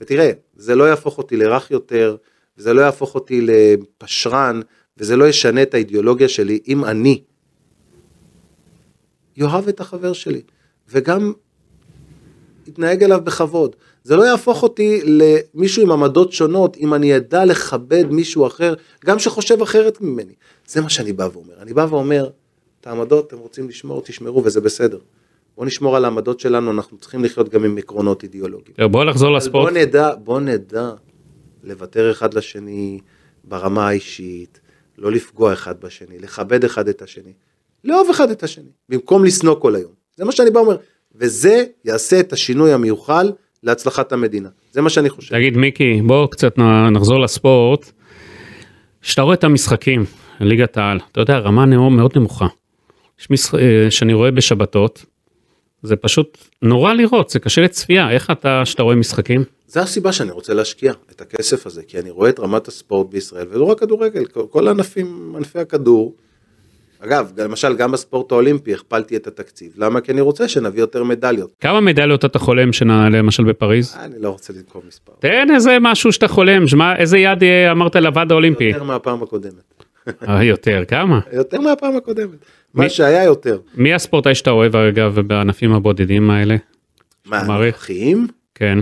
[0.00, 2.16] ותראה, זה לא יהפוך אותי לרך יותר,
[2.58, 4.60] וזה לא יהפוך אותי לפשרן,
[4.98, 7.22] וזה לא ישנה את האידיאולוגיה שלי, אם אני
[9.36, 10.42] יאהב את החבר שלי,
[10.88, 11.32] וגם
[12.66, 13.76] יתנהג אליו בכבוד.
[14.04, 19.18] זה לא יהפוך אותי למישהו עם עמדות שונות, אם אני אדע לכבד מישהו אחר, גם
[19.18, 20.32] שחושב אחרת ממני.
[20.66, 21.54] זה מה שאני בא ואומר.
[21.60, 22.28] אני בא ואומר,
[22.80, 24.98] את העמדות אתם רוצים לשמור, תשמרו, וזה בסדר.
[25.56, 28.76] בוא נשמור על העמדות שלנו, אנחנו צריכים לחיות גם עם עקרונות אידיאולוגיים.
[28.76, 29.72] טוב, בוא נחזור לספורט.
[29.72, 30.90] בוא נדע, בוא נדע
[31.66, 33.00] לוותר אחד לשני
[33.44, 34.60] ברמה האישית,
[34.98, 37.32] לא לפגוע אחד בשני, לכבד אחד את השני,
[37.84, 39.92] לאהוב אחד את השני, במקום לשנוא כל היום.
[40.16, 40.76] זה מה שאני בא ואומר,
[41.14, 44.48] וזה יעשה את השינוי המיוחל להצלחת המדינה.
[44.72, 45.34] זה מה שאני חושב.
[45.34, 46.58] תגיד מיקי, בוא קצת
[46.92, 47.90] נחזור לספורט.
[49.02, 50.04] כשאתה רואה את המשחקים,
[50.40, 52.46] ליגת העל, אתה יודע, רמה מאוד נמוכה.
[53.20, 55.04] יש משחק אה, שאני רואה בשבתות,
[55.82, 59.44] זה פשוט נורא לראות, זה קשה לצפייה, איך אתה, כשאתה רואה משחקים?
[59.66, 63.46] זה הסיבה שאני רוצה להשקיע את הכסף הזה, כי אני רואה את רמת הספורט בישראל,
[63.50, 66.14] ולא רק כדורגל, כל- הענפים, ענפי הכדור.
[67.00, 69.72] אגב, למשל, גם בספורט האולימפי הכפלתי את התקציב.
[69.76, 70.00] למה?
[70.00, 71.50] כי אני רוצה שנביא יותר מדליות.
[71.60, 73.96] כמה מדליות אתה חולם שנעלה למשל בפריז?
[74.00, 75.12] אני לא רוצה לנקוב מספר.
[75.18, 78.64] תן איזה משהו שאתה חולם, שמה, איזה יד אה, אמרת לוועד האולימפי?
[78.64, 79.52] יותר מהפעם הקודמת.
[80.28, 81.20] אה, יותר, כמה?
[81.32, 82.38] יותר מהפעם הקודמת.
[82.74, 83.58] מי- מה שהיה יותר.
[83.74, 86.56] מי הספורטאי שאתה אוהב אגב בענפים הבודדים האלה?
[87.26, 87.38] מה.
[87.38, 88.26] הנוכחיים?
[88.54, 88.78] כן.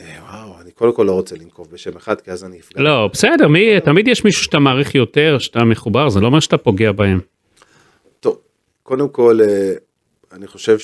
[0.00, 0.18] אה,
[0.74, 2.82] קודם כל לא רוצה לנקוב בשם אחד, כי אז אני אפגע.
[2.82, 6.58] לא, בסדר, מי, תמיד יש מישהו שאתה מעריך יותר, שאתה מחובר, זה לא אומר שאתה
[6.58, 7.20] פוגע בהם.
[8.20, 8.38] טוב,
[8.82, 9.72] קודם כל, אה,
[10.32, 10.76] אני חושב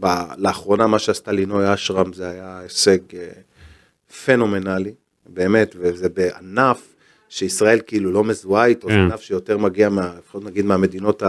[0.00, 3.28] שלאחרונה מה שעשתה לינוי אשרם זה היה הישג אה,
[4.24, 4.94] פנומנלי,
[5.26, 6.94] באמת, וזה בענף
[7.36, 9.00] שישראל כאילו לא מזוהה איתו, זה כן.
[9.00, 11.22] ענף שיותר מגיע, מה, לפחות נגיד מהמדינות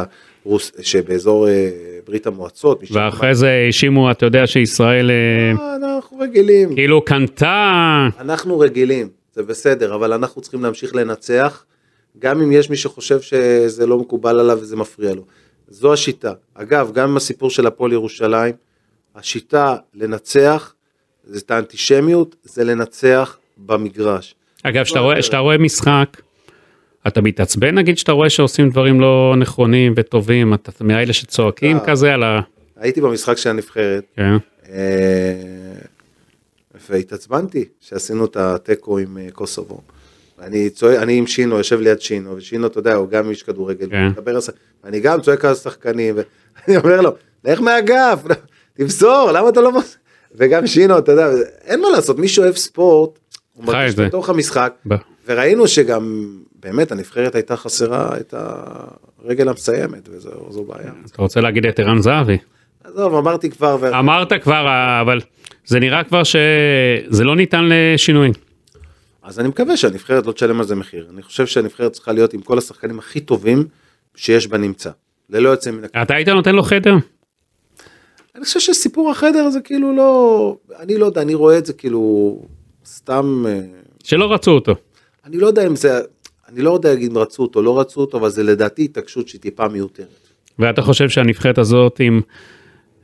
[0.43, 1.69] הרוס, שבאזור אה,
[2.05, 2.83] ברית המועצות.
[2.91, 6.75] ואחרי זה האשימו, אתה יודע שישראל אה, אה, אנחנו רגילים.
[6.75, 11.65] כאילו קנתה, אנחנו רגילים, זה בסדר, אבל אנחנו צריכים להמשיך לנצח,
[12.19, 15.23] גם אם יש מי שחושב שזה לא מקובל עליו וזה מפריע לו.
[15.67, 16.33] זו השיטה.
[16.53, 18.55] אגב, גם עם הסיפור של הפועל ירושלים,
[19.15, 20.73] השיטה לנצח,
[21.23, 24.35] זה את האנטישמיות, זה לנצח במגרש.
[24.69, 26.21] אגב, כשאתה רואה, כשאתה רואה משחק,
[27.07, 31.85] אתה מתעצבן נגיד שאתה רואה שעושים דברים לא נכונים וטובים, אתה מאלה שצועקים אה.
[31.85, 32.41] כזה על ה...
[32.79, 34.33] הייתי במשחק של הנבחרת, כן.
[34.69, 34.77] אה,
[36.89, 39.81] והתעצבנתי שעשינו את התיקו עם אה, קוסובו.
[40.41, 43.89] אני צועק, אני עם שינו, יושב ליד שינו, ושינו, אתה יודע, הוא גם איש כדורגל,
[43.89, 44.07] כן.
[44.07, 44.39] מדבר
[44.83, 47.11] ואני גם צועק על השחקנים, ואני אומר לו,
[47.43, 48.19] לך מהאגף,
[48.77, 49.71] תמסור, למה אתה לא...
[49.71, 49.97] מוס-"
[50.35, 51.27] וגם שינו, אתה יודע,
[51.65, 53.19] אין מה לעשות, מי שאוהב ספורט,
[53.57, 54.05] הוא מרגיש זה.
[54.05, 54.95] בתוך המשחק, ב-
[55.27, 56.27] וראינו שגם,
[56.59, 58.33] באמת, הנבחרת הייתה חסרה את
[59.23, 60.91] הרגל המסיימת, וזו בעיה.
[61.11, 62.37] אתה רוצה להגיד את ערן זהבי.
[62.83, 63.99] עזוב, אמרתי כבר, ו...
[63.99, 64.65] אמרת כבר,
[65.01, 65.21] אבל
[65.65, 68.31] זה נראה כבר שזה לא ניתן לשינוי.
[69.23, 71.07] אז אני מקווה שהנבחרת לא תשלם על זה מחיר.
[71.13, 73.67] אני חושב שהנבחרת צריכה להיות עם כל השחקנים הכי טובים
[74.15, 74.89] שיש בנמצא.
[75.29, 76.01] ללא יוצא מן הכלל.
[76.01, 76.95] אתה היית נותן לו חדר?
[78.35, 80.55] אני חושב שסיפור החדר זה כאילו לא...
[80.79, 82.41] אני לא יודע, אני רואה את זה כאילו
[82.87, 83.43] סתם...
[83.47, 83.61] אה,
[84.03, 84.75] שלא רצו אותו.
[85.25, 85.99] אני לא יודע אם זה...
[86.47, 89.67] אני לא יודע אם רצו אותו, לא רצו אותו, אבל זה לדעתי התעקשות שהיא טיפה
[89.67, 90.27] מיותרת.
[90.59, 92.21] ואתה חושב שהנבחרת הזאת, עם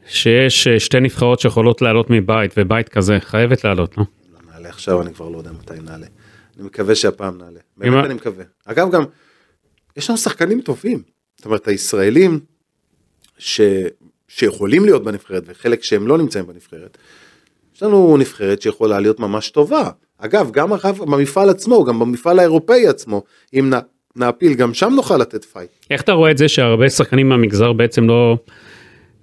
[0.08, 4.04] שיש אה, שתי נבחרות שיכולות לעלות מבית, ובית כזה, חייבת לעלות, לא?
[4.34, 6.08] לא נעלה עכשיו, אני כבר לא יודע מתי נעלה.
[6.58, 7.60] אני מקווה שהפעם נעלה.
[7.86, 8.43] אם באמת אני מקווה.
[8.65, 9.04] אגב, גם,
[9.98, 11.02] יש לנו שחקנים טובים.
[11.38, 12.39] זאת אומרת, הישראלים
[13.38, 13.62] ש...
[14.28, 16.98] שיכולים להיות בנבחרת, וחלק שהם לא נמצאים בנבחרת,
[17.76, 19.90] יש לנו נבחרת שיכולה להיות ממש טובה.
[20.18, 23.78] אגב, גם אחר- במפעל עצמו, גם במפעל האירופאי עצמו, אם נ...
[24.16, 25.70] נעפיל, גם שם נוכל לתת פייט.
[25.92, 28.38] איך אתה רואה את זה שהרבה שחקנים מהמגזר בעצם לא...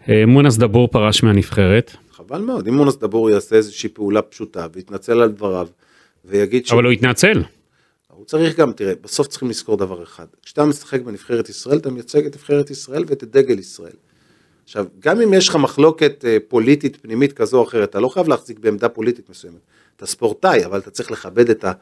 [0.08, 5.20] אה, מונס דבור פרש מהנבחרת, חבל מאוד, אם מונס דבור יעשה איזושהי פעולה פשוטה, ויתנצל
[5.20, 5.68] על דבריו,
[6.24, 6.72] ויגיד ש...
[6.72, 7.42] אבל הוא התנצל.
[8.08, 12.26] הוא צריך גם, תראה, בסוף צריכים לזכור דבר אחד, כשאתה משחק בנבחרת ישראל, אתה מייצג
[12.26, 13.92] את נבחרת ישראל ואת דגל ישראל.
[14.70, 18.28] עכשיו, גם אם יש לך מחלוקת אה, פוליטית פנימית כזו או אחרת, אתה לא חייב
[18.28, 19.60] להחזיק בעמדה פוליטית מסוימת.
[19.96, 21.72] אתה ספורטאי, אבל אתה צריך לכבד את, ה,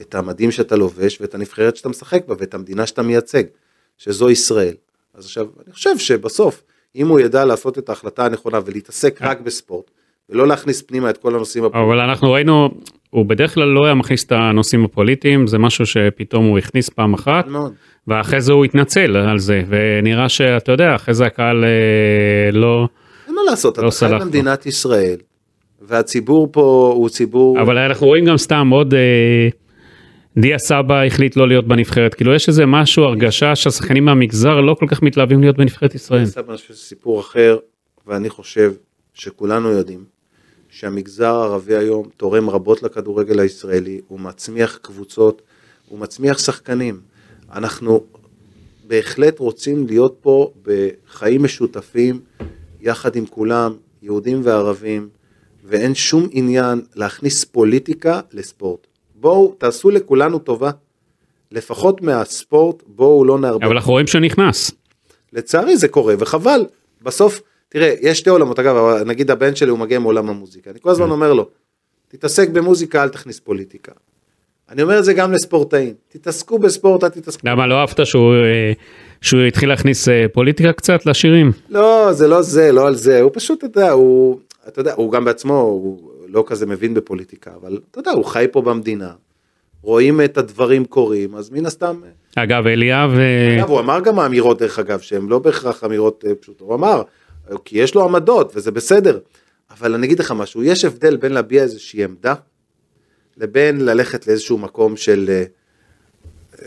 [0.00, 3.42] את המדים שאתה לובש ואת הנבחרת שאתה משחק בה ואת המדינה שאתה מייצג,
[3.98, 4.74] שזו ישראל.
[5.14, 6.62] אז עכשיו, אני חושב שבסוף,
[6.96, 9.90] אם הוא ידע לעשות את ההחלטה הנכונה ולהתעסק רק בספורט,
[10.30, 12.70] ולא להכניס פנימה את כל הנושאים הפוליטיים, אבל אנחנו ראינו,
[13.10, 17.14] הוא בדרך כלל לא היה מכניס את הנושאים הפוליטיים, זה משהו שפתאום הוא הכניס פעם
[17.14, 17.72] אחת, מאוד.
[18.08, 22.88] ואחרי זה הוא התנצל על זה, ונראה שאתה יודע, אחרי זה הקהל אה, לא...
[23.26, 24.24] אין מה לעשות, לא אתה חי.
[24.24, 25.16] במדינת ישראל,
[25.80, 27.60] והציבור פה הוא ציבור...
[27.62, 28.94] אבל אנחנו רואים גם סתם עוד...
[28.94, 29.48] אה,
[30.38, 34.86] דיה סבא החליט לא להיות בנבחרת, כאילו יש איזה משהו, הרגשה שהשחקנים מהמגזר לא כל
[34.88, 36.26] כך מתלהבים להיות בנבחרת ישראל.
[36.26, 37.56] סבא, אני חושב שזה סיפור אחר,
[38.06, 38.72] ואני חושב
[39.14, 40.04] שכולנו יודעים
[40.68, 45.42] שהמגזר הערבי היום תורם רבות לכדורגל הישראלי, הוא מצמיח קבוצות,
[45.88, 47.00] הוא מצמיח שחקנים.
[47.56, 48.00] אנחנו
[48.86, 52.20] בהחלט רוצים להיות פה בחיים משותפים,
[52.80, 55.08] יחד עם כולם, יהודים וערבים,
[55.64, 58.86] ואין שום עניין להכניס פוליטיקה לספורט.
[59.14, 60.70] בואו, תעשו לכולנו טובה.
[61.52, 63.64] לפחות מהספורט, בואו לא נערבב.
[63.64, 64.70] אבל אנחנו רואים שהוא נכנס.
[65.32, 66.66] לצערי זה קורה, וחבל.
[67.02, 70.90] בסוף תראה, יש שתי עולמות, אגב, נגיד הבן שלי הוא מגיע מעולם המוזיקה, אני כל
[70.90, 71.48] הזמן אומר לו,
[72.08, 73.92] תתעסק במוזיקה, אל תכניס פוליטיקה.
[74.70, 77.48] אני אומר את זה גם לספורטאים, תתעסקו בספורט, אל תתעסקו.
[77.48, 78.72] למה לא אהבת שהוא, אה,
[79.20, 81.52] שהוא התחיל להכניס אה, פוליטיקה קצת לשירים?
[81.68, 85.12] לא, זה לא זה, לא על זה, הוא פשוט, אתה יודע, הוא, אתה יודע, הוא
[85.12, 89.10] גם בעצמו, הוא לא כזה מבין בפוליטיקה, אבל אתה יודע, הוא חי פה במדינה,
[89.82, 92.00] רואים את הדברים קורים, אז מן הסתם,
[92.36, 96.34] אגב, אליאב, אה, אגב, הוא אמר גם אמירות, דרך אגב, שהן לא בהכרח אמירות אה,
[96.34, 97.02] פשוטות, הוא אמר,
[97.64, 99.18] כי יש לו עמדות, וזה בסדר,
[99.70, 102.34] אבל אני אגיד לך משהו, יש הבדל בין להביע איזושהי עמדה,
[103.38, 105.30] לבין ללכת לאיזשהו מקום של,
[106.62, 106.66] אה,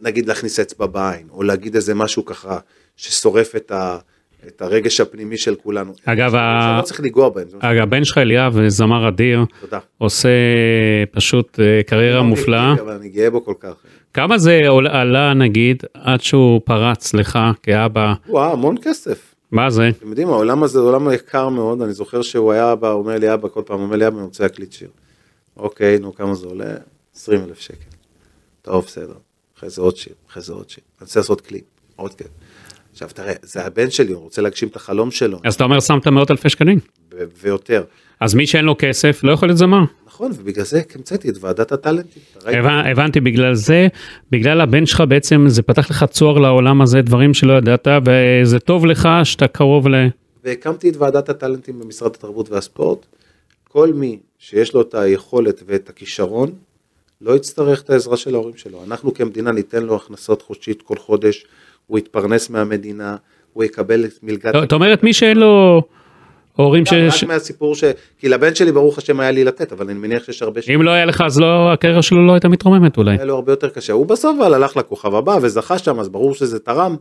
[0.00, 2.58] נגיד להכניס אצבע בעין, או להגיד איזה משהו ככה,
[2.96, 3.98] ששורף את, ה,
[4.46, 5.92] את הרגש הפנימי של כולנו.
[6.04, 7.46] אגב, ה- לא צריך לנגוע בהם.
[7.58, 9.78] אגב, הבן שלך אליאב, זמר אדיר, תודה.
[9.98, 10.28] עושה
[11.10, 12.72] פשוט אה, קריירה מופלאה.
[12.72, 13.74] אבל אני גאה בו כל כך.
[14.14, 18.14] כמה זה עלה נגיד עד שהוא פרץ לך כאבא?
[18.28, 19.34] וואו, המון כסף.
[19.56, 19.88] מה זה?
[19.88, 23.18] אתם יודעים, העולם הזה הוא עולם יקר מאוד, אני זוכר שהוא היה בא, הוא אומר
[23.18, 24.88] לי אבא, כל פעם אומר לי אבא, אני רוצה להקליט שיר.
[25.56, 26.74] אוקיי, נו, כמה זה עולה?
[27.16, 27.90] 20 אלף שקל.
[28.62, 29.14] טוב, בסדר.
[29.58, 30.84] אחרי זה עוד שיר, אחרי זה עוד שיר.
[31.00, 31.64] אני רוצה לעשות קליפ,
[31.96, 32.30] עוד קליפ.
[32.92, 36.06] עכשיו תראה, זה הבן שלי, הוא רוצה להגשים את החלום שלו, אז אתה אומר שמת
[36.06, 36.78] מאות אלפי שקלים.
[37.42, 37.82] ויותר.
[38.20, 39.84] אז מי שאין לו כסף לא יכול להיות זמר.
[40.06, 42.22] נכון, ובגלל זה המצאתי את ועדת הטאלנטים.
[42.40, 43.88] הבנ- הבנתי בגלל זה,
[44.30, 48.86] בגלל הבן שלך בעצם זה פתח לך צוהר לעולם הזה, דברים שלא ידעת, וזה טוב
[48.86, 49.94] לך שאתה קרוב ל...
[50.44, 53.06] והקמתי את ועדת הטאלנטים במשרד התרבות והספורט.
[53.68, 56.50] כל מי שיש לו את היכולת ואת הכישרון,
[57.20, 58.84] לא יצטרך את העזרה של ההורים שלו.
[58.86, 61.46] אנחנו כמדינה ניתן לו הכנסות חודשית כל חודש,
[61.86, 63.16] הוא יתפרנס מהמדינה,
[63.52, 64.52] הוא יקבל את מלגת...
[64.54, 65.82] זאת אומרת מי שאין לו
[66.56, 66.92] הורים ש...
[66.92, 67.84] רק מהסיפור ש...
[68.18, 70.60] כי לבן שלי ברוך השם היה לי לתת, אבל אני מניח שיש הרבה.
[70.74, 73.16] אם לא היה לך אז לא, הקריירה שלו לא הייתה מתרוממת אולי.
[73.16, 73.92] היה לו הרבה יותר קשה.
[73.92, 76.96] הוא בסוף אבל הלך לכוכב הבא וזכה שם, אז ברור שזה תרם,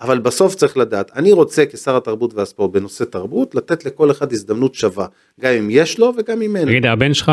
[0.00, 4.74] אבל בסוף צריך לדעת, אני רוצה כשר התרבות והספורט בנושא תרבות, לתת לכל אחד הזדמנות
[4.74, 5.06] שווה,
[5.40, 6.64] גם אם יש לו וגם אם אין.
[6.64, 7.32] תגיד, הבן שלך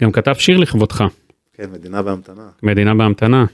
[0.00, 1.04] גם כתב שיר לכבודך,
[1.54, 2.48] כן, מדינה בהמתנה.
[2.62, 3.44] מדינה בהמתנה.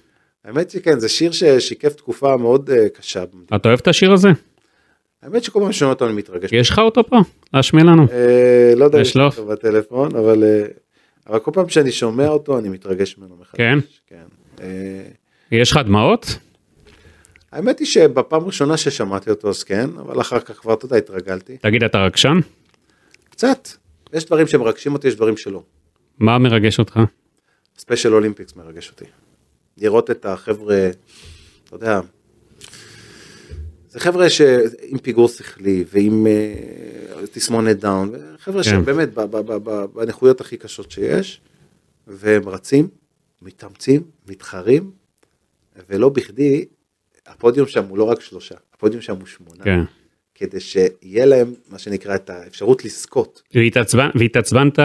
[0.44, 3.24] האמת שכן, זה שיר ששיקף תקופה מאוד אה, קשה.
[3.54, 4.28] אתה אוהב את השיר הזה?
[5.22, 6.52] האמת שכל פעם שומע אותו אני מתרגש.
[6.52, 7.16] יש לך אותו פה?
[7.54, 8.06] להשמיע לנו.
[8.12, 9.16] אה, לא יודע אם יש.
[9.16, 10.66] אותו בטלפון, אבל אה,
[11.26, 13.56] אבל כל פעם שאני שומע אותו אני מתרגש ממנו מחדש.
[13.56, 13.78] כן?
[14.06, 14.24] כן.
[14.60, 15.02] אה,
[15.52, 16.38] יש לך דמעות?
[17.52, 21.56] האמת היא שבפעם הראשונה ששמעתי אותו אז כן, אבל אחר כך כבר, אתה יודע, התרגלתי.
[21.56, 22.38] תגיד, אתה רגשן?
[23.30, 23.68] קצת.
[24.12, 25.62] יש דברים שמרגשים אותי, יש דברים שלא.
[26.18, 27.00] מה מרגש אותך?
[27.78, 29.04] Special Olympics מרגש אותי.
[29.78, 30.90] לראות את החבר'ה,
[31.64, 32.00] אתה יודע,
[33.92, 36.54] זה חבר'ה שעם פיגור שכלי ועם אה,
[37.32, 38.70] תסמונת דאון, חבר'ה כן.
[38.70, 41.40] שבאמת ב- ב- ב- ב- בנכויות הכי קשות שיש,
[42.06, 42.88] והם רצים,
[43.42, 44.90] מתאמצים, מתחרים,
[45.88, 46.64] ולא בכדי,
[47.26, 49.80] הפודיום שם הוא לא רק שלושה, הפודיום שם הוא שמונה, כן.
[50.34, 53.42] כדי שיהיה להם מה שנקרא את האפשרות לזכות.
[53.54, 54.78] והתעצבנ- והתעצבנת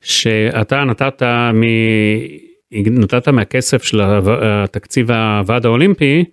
[0.00, 1.22] שאתה נתת
[1.54, 1.62] מ...
[3.00, 6.24] נתת מהכסף של הו- תקציב הוועד האולימפי,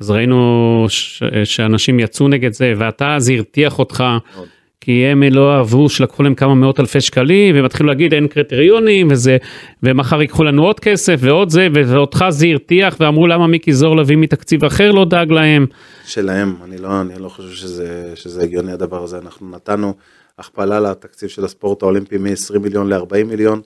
[0.00, 1.22] אז ראינו ש...
[1.44, 4.04] שאנשים יצאו נגד זה, ואתה אז הרתיח אותך,
[4.36, 4.48] מאוד.
[4.86, 9.08] כי הם לא אהבו שלקחו להם כמה מאות אלפי שקלים, והם התחילו להגיד אין קריטריונים,
[9.10, 9.36] וזה,
[9.82, 14.16] ומחר ייקחו לנו עוד כסף ועוד זה, ואותך זה הרתיח, ואמרו למה מיקי זוהר לביא
[14.16, 15.66] מתקציב אחר לא דאג להם.
[16.04, 19.94] שלהם, אני לא, אני לא חושב שזה, שזה הגיוני הדבר הזה, אנחנו נתנו
[20.38, 23.60] הכפלה לתקציב של הספורט האולימפי מ-20 מיליון ל-40 מיליון,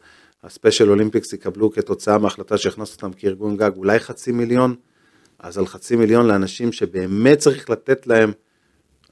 [0.44, 4.74] ה Special Olympics יקבלו כתוצאה מההחלטה שהכנסנו אותם כארגון גג אולי חצי מיליון,
[5.42, 8.32] אז על חצי מיליון לאנשים שבאמת צריך לתת להם,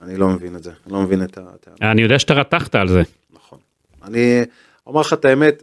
[0.03, 2.89] אני לא מבין את זה, אני לא מבין את הטענה, אני יודע שאתה רתחת על
[2.89, 3.03] זה.
[3.31, 3.59] נכון.
[4.05, 4.43] אני
[4.87, 5.63] אומר לך את האמת,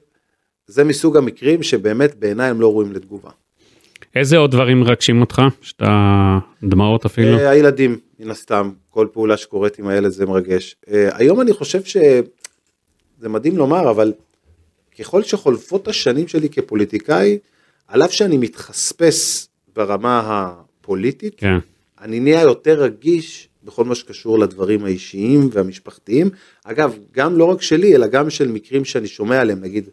[0.68, 3.30] זה מסוג המקרים שבאמת בעיניי הם לא ראויים לתגובה.
[4.16, 5.42] איזה עוד דברים מרגשים אותך?
[5.62, 7.40] שאתה דמעות אפילו?
[7.40, 10.76] אה, הילדים, מן הסתם, כל פעולה שקורית עם הילד זה מרגש.
[10.92, 14.14] אה, היום אני חושב שזה מדהים לומר, אבל
[15.00, 17.38] ככל שחולפות השנים שלי כפוליטיקאי,
[17.88, 21.58] על אף שאני מתחספס ברמה הפוליטית, כן.
[22.02, 26.30] אני נהיה יותר רגיש בכל מה שקשור לדברים האישיים והמשפחתיים.
[26.64, 29.90] אגב, גם לא רק שלי, אלא גם של מקרים שאני שומע עליהם, נגיד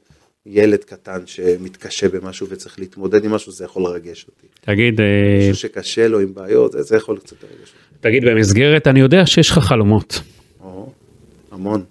[0.47, 4.47] ילד קטן שמתקשה במשהו וצריך להתמודד עם משהו, זה יכול לרגש אותי.
[4.61, 5.07] תגיד, אה,
[5.39, 7.97] מישהו שקשה לו עם בעיות, זה, זה יכול קצת לרגש אותי.
[8.01, 10.21] תגיד במסגרת, אני יודע שיש לך חלומות.
[10.61, 10.93] או,
[11.51, 11.85] המון.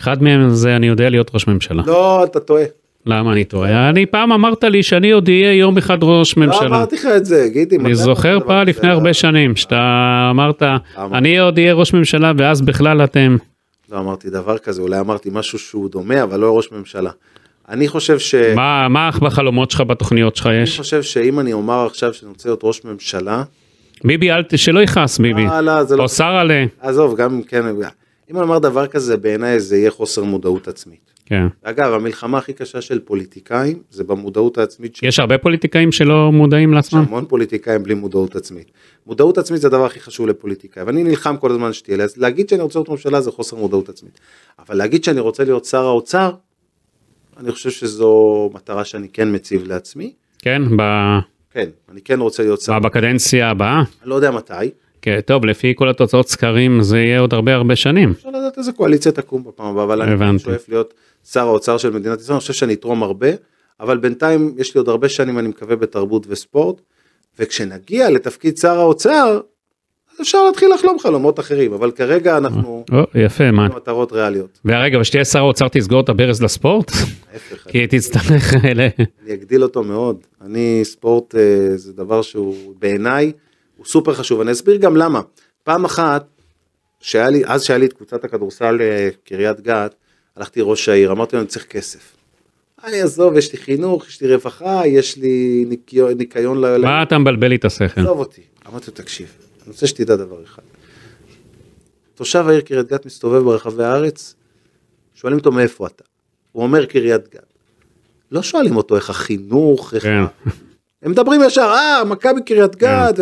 [0.00, 1.82] אחד מהם זה אני יודע להיות ראש ממשלה.
[1.86, 2.64] לא, אתה טועה.
[3.06, 3.88] למה אני טועה?
[3.88, 6.66] אני פעם אמרת לי שאני עוד אהיה יום אחד ראש לא ממשלה.
[6.66, 7.76] אמרתי לך את זה, גידי.
[7.76, 8.90] אני זוכר פעם לפני?
[8.90, 11.18] הרבה שנים שאתה אמרת אמר.
[11.18, 13.36] אני עוד אהיה ראש ממשלה ואז בכלל אתם
[13.92, 17.10] לא אמרתי דבר כזה, אולי אמרתי משהו שהוא דומה, אבל לא ראש ממשלה.
[17.68, 18.34] אני חושב ש...
[18.34, 20.78] מה מה בחלומות שלך בתוכניות שלך אני יש?
[20.78, 23.42] חושב שאם אני אומר עכשיו שאני רוצה להיות ראש ממשלה,
[24.04, 24.42] ביבי, אל.
[24.56, 25.46] שלא יכעס ביבי.
[25.46, 26.02] אה, לא, זה לא...
[26.02, 26.64] או שר עלה.
[26.80, 27.66] עזוב, גם כן,
[28.30, 31.15] אם אני אומר דבר כזה, בעיניי זה יהיה חוסר מודעות עצמית.
[31.26, 31.46] כן.
[31.62, 34.98] אגב, המלחמה הכי קשה של פוליטיקאים זה במודעות העצמית.
[35.02, 36.98] יש הרבה פוליטיקאים שלא מודעים יש לעצמם?
[36.98, 38.70] המון פוליטיקאים בלי מודעות עצמית.
[39.06, 42.62] מודעות עצמית זה הדבר הכי חשוב לפוליטיקאי, ואני נלחם כל הזמן שתהיה אז להגיד שאני
[42.62, 44.20] רוצה להיות ממשלה זה חוסר מודעות עצמית.
[44.58, 46.32] אבל להגיד שאני רוצה להיות שר האוצר,
[47.36, 50.12] אני חושב שזו מטרה שאני כן מציב לעצמי.
[50.38, 50.82] כן, ב...
[51.50, 53.76] כן, אני כן רוצה להיות שר, בקדנציה הבאה?
[54.02, 54.54] אני לא יודע מתי,
[55.26, 58.10] טוב, לפי כל התוצאות סקרים זה יהיה עוד הרבה הרבה שנים.
[58.10, 60.44] אפשר לדעת איזה קואליציה תקום בפעם הבאה, אבל אני הבנתי.
[60.44, 60.94] שואף להיות
[61.30, 63.28] שר האוצר של מדינת ישראל, אני חושב שאני אתרום הרבה,
[63.80, 66.80] אבל בינתיים יש לי עוד הרבה שנים, אני מקווה, בתרבות וספורט,
[67.38, 69.40] וכשנגיע לתפקיד שר האוצר,
[70.20, 73.68] אפשר להתחיל לחלום חלומות אחרים, אבל כרגע אנחנו או, יפה, מה?
[73.68, 74.60] מטרות ריאליות.
[74.64, 76.90] ורגע, ושתהיה שר האוצר תסגור את הברז לספורט?
[77.32, 78.54] ההפך, כי תצטרך...
[78.64, 80.16] אני אגדיל אותו מאוד.
[80.40, 83.32] אני, ספורט אה, זה דבר שהוא בעיניי,
[83.76, 84.40] הוא סופר חשוב.
[84.40, 85.20] אני אסביר גם למה.
[85.64, 86.26] פעם אחת,
[87.00, 89.94] שהיה לי, אז שהיה לי את קבוצת הכדורסל אה, קריית גת,
[90.36, 92.16] הלכתי ראש העיר, אמרתי לו אני צריך כסף.
[92.84, 96.82] אני עזוב, יש לי חינוך, יש לי רווחה, יש לי ניקיון, ניקיון ל...
[96.82, 98.00] מה אתה מבלבל לי את השכל?
[98.00, 98.42] עזוב אותי.
[98.68, 100.62] אמרתי לו תקשיב, אני רוצה שתדע דבר אחד.
[102.14, 104.34] תושב העיר קריית גת מסתובב ברחבי הארץ,
[105.14, 106.04] שואלים אותו מאיפה אתה.
[106.52, 107.52] הוא אומר קריית גת.
[108.30, 110.02] לא שואלים אותו איך החינוך, איך...
[110.02, 110.24] כן.
[111.02, 113.14] הם מדברים ישר, אה, מכבי קריית גת.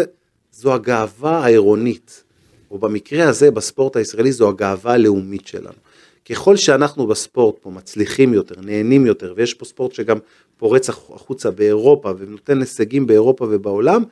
[0.57, 2.25] זו הגאווה העירונית,
[2.71, 5.75] או במקרה הזה בספורט הישראלי זו הגאווה הלאומית שלנו.
[6.31, 10.17] ככל שאנחנו בספורט פה מצליחים יותר, נהנים יותר, ויש פה ספורט שגם
[10.57, 14.03] פורץ הח- החוצה באירופה ונותן הישגים באירופה ובעולם,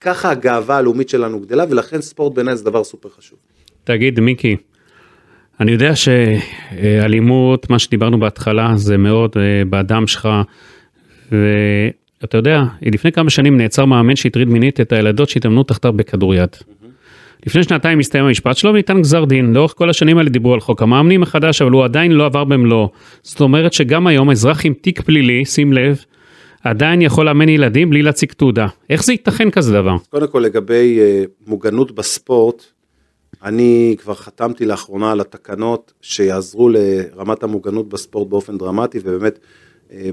[0.00, 3.38] ככה הגאווה הלאומית שלנו גדלה, ולכן ספורט בעיניי זה דבר סופר חשוב.
[3.84, 4.56] תגיד, מיקי,
[5.60, 10.28] אני יודע שאלימות, מה שדיברנו בהתחלה, זה מאוד אה, בדם שלך,
[12.22, 16.56] ואתה יודע, לפני כמה שנים נעצר מאמן שהטריד מינית את הילדות שהתאמנו תחתיו בכדוריד.
[17.46, 19.52] לפני שנתיים הסתיים המשפט שלו וניתן גזר דין.
[19.52, 22.90] לאורך כל השנים האלה דיברו על חוק המאמנים החדש, אבל הוא עדיין לא עבר במלואו.
[23.22, 26.04] זאת אומרת שגם היום אזרח עם תיק פלילי, שים לב,
[26.64, 28.66] עדיין יכול לאמן ילדים בלי להציג תעודה.
[28.90, 29.96] איך זה ייתכן כזה דבר?
[30.10, 32.64] קודם כל לגבי אה, מוגנות בספורט,
[33.44, 39.38] אני כבר חתמתי לאחרונה על התקנות שיעזרו לרמת המוגנות בספורט באופן דרמטי, ובאמת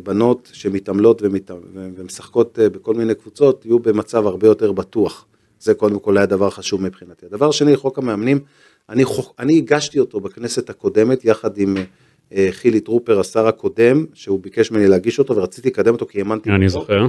[0.03, 1.51] בנות שמתעמלות ומת...
[1.73, 5.25] ומשחקות אה, בכל מיני קבוצות יהיו במצב הרבה יותר בטוח.
[5.59, 7.25] זה קודם כל היה דבר חשוב מבחינתי.
[7.25, 8.39] הדבר שני, חוק המאמנים,
[8.89, 9.35] אני, חוק...
[9.39, 11.77] אני הגשתי אותו בכנסת הקודמת יחד עם
[12.33, 16.49] אה, חילי טרופר, השר הקודם, שהוא ביקש ממני להגיש אותו ורציתי לקדם אותו כי האמנתי
[16.49, 16.69] אני בו.
[16.69, 17.07] זוכר.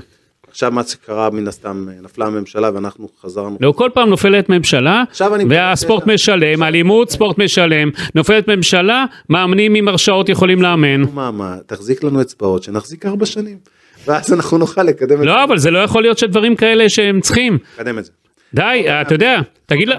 [0.51, 3.57] עכשיו מה שקרה מן הסתם נפלה הממשלה ואנחנו חזרנו.
[3.61, 5.05] לא, כל פעם נופלת ממשלה,
[5.49, 11.01] והספורט משלם, אלימות, ספורט משלם, נופלת ממשלה, מאמנים עם הרשאות יכולים לאמן.
[11.15, 13.59] מה מה תחזיק לנו אצבעות שנחזיק ארבע שנים
[14.07, 17.59] ואז אנחנו נוכל לקדם את לא, אבל זה לא יכול להיות שדברים כאלה שהם צריכים.
[17.79, 18.11] לקדם את זה.
[18.55, 19.97] די, אתה יודע, תגיד לה.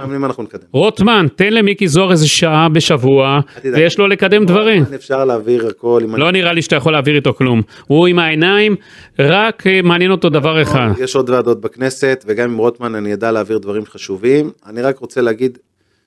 [0.71, 3.39] רוטמן, תן למיקי זוהר איזה שעה בשבוע.
[3.63, 4.83] ויש לו לקדם דברים.
[4.95, 7.61] אפשר להעביר הכל לא נראה לי שאתה יכול להעביר איתו כלום.
[7.87, 8.75] הוא עם העיניים,
[9.19, 10.89] רק אה, מעניין אותו דבר אחד.
[10.99, 14.51] יש עוד ועדות בכנסת וגם עם רוטמן אני אדע להעביר דברים חשובים.
[14.65, 15.57] אני רק רוצה להגיד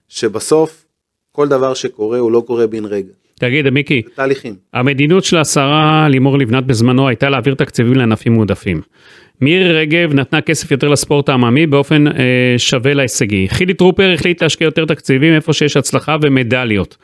[0.08, 0.84] שבסוף
[1.32, 3.12] כל דבר שקורה הוא לא קורה בן רגע.
[3.38, 4.54] תגיד, מיקי, תהליכים.
[4.74, 8.80] המדיניות של השרה לימור לבנת בזמנו הייתה להעביר תקציבים לענפים מועדפים.
[9.40, 12.12] מירי רגב נתנה כסף יותר לספורט העממי באופן אה,
[12.58, 13.48] שווה להישגי.
[13.48, 16.96] חילי טרופר החליט להשקיע יותר תקציבים איפה שיש הצלחה ומדליות.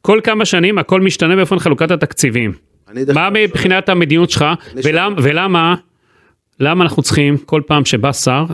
[0.00, 2.52] כל כמה שנים הכל משתנה באופן חלוקת התקציבים.
[2.94, 4.44] מה שואל- מבחינת המדיניות שלך
[4.84, 5.74] ולמה, ולמה
[6.60, 8.44] למה אנחנו צריכים כל פעם שבא שר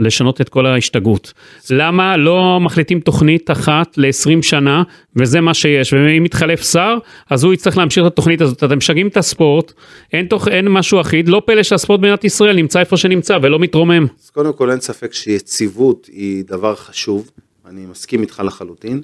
[0.00, 1.32] לשנות את כל ההשתגעות?
[1.70, 4.82] למה לא מחליטים תוכנית אחת ל-20 שנה
[5.16, 6.94] וזה מה שיש ואם מתחלף שר
[7.30, 9.72] אז הוא יצטרך להמשיך את התוכנית הזאת אתם משגעים את הספורט
[10.12, 14.06] אין, תוך, אין משהו אחיד לא פלא שהספורט במדינת ישראל נמצא איפה שנמצא ולא מתרומם.
[14.22, 17.30] אז קודם כל אין ספק שיציבות היא דבר חשוב,
[17.66, 19.00] אני מסכים איתך לחלוטין,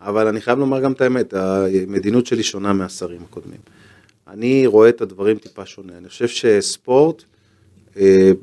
[0.00, 3.60] אבל אני חייב לומר גם את האמת, המדיניות שלי שונה מהשרים הקודמים.
[4.28, 7.24] אני רואה את הדברים טיפה שונה, אני חושב שספורט,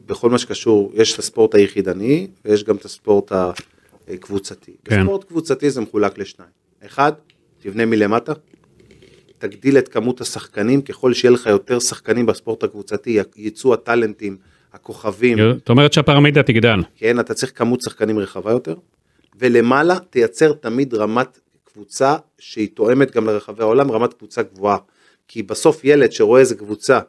[0.06, 3.32] בכל מה שקשור, יש את הספורט היחידני ויש גם את הספורט
[4.08, 4.72] הקבוצתי.
[4.86, 5.00] כן.
[5.00, 6.52] בספורט קבוצתי זה מחולק לשניים.
[6.86, 7.12] אחד,
[7.60, 8.34] תבנה מלמטה,
[9.38, 14.38] תגדיל את כמות השחקנים, ככל שיהיה לך יותר שחקנים בספורט הקבוצתי, יצאו הטאלנטים,
[14.74, 16.80] הכוכבים, זאת אומרת שהפירמידה תגדל.
[16.96, 18.76] כן, אתה צריך כמות שחקנים רחבה יותר,
[19.40, 24.78] ולמעלה תייצר תמיד רמת קבוצה שהיא תואמת גם לרחבי העולם, רמת קבוצה גבוהה.
[25.28, 27.00] כי בסוף ילד שרואה איזה קבוצה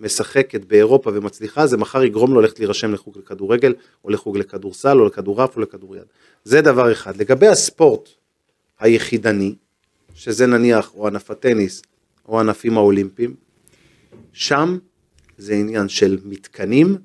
[0.00, 3.74] משחקת באירופה ומצליחה, זה מחר יגרום לו ללכת להירשם לחוג לכדורגל,
[4.04, 6.02] או לחוג לכדורסל, או לכדורעף, או לכדוריד.
[6.44, 7.16] זה דבר אחד.
[7.16, 8.08] לגבי הספורט
[8.80, 9.54] היחידני,
[10.14, 11.82] שזה נניח או ענף הטניס,
[12.28, 13.34] או הענפים האולימפיים,
[14.32, 14.78] שם
[15.38, 16.96] זה עניין של מתקנים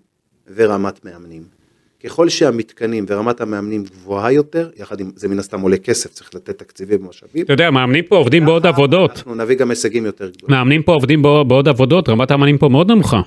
[0.55, 1.60] ורמת מאמנים.
[2.03, 6.59] ככל שהמתקנים ורמת המאמנים גבוהה יותר, יחד עם זה מן הסתם עולה כסף, צריך לתת
[6.59, 7.45] תקציבים ומשאבים.
[7.45, 9.11] אתה יודע, מאמנים פה עובדים בעוד עבודות.
[9.11, 10.55] אנחנו נביא גם הישגים יותר גדולים.
[10.57, 13.21] מאמנים פה עובדים בעוד עבודות, רמת המאמנים פה מאוד נמוכה.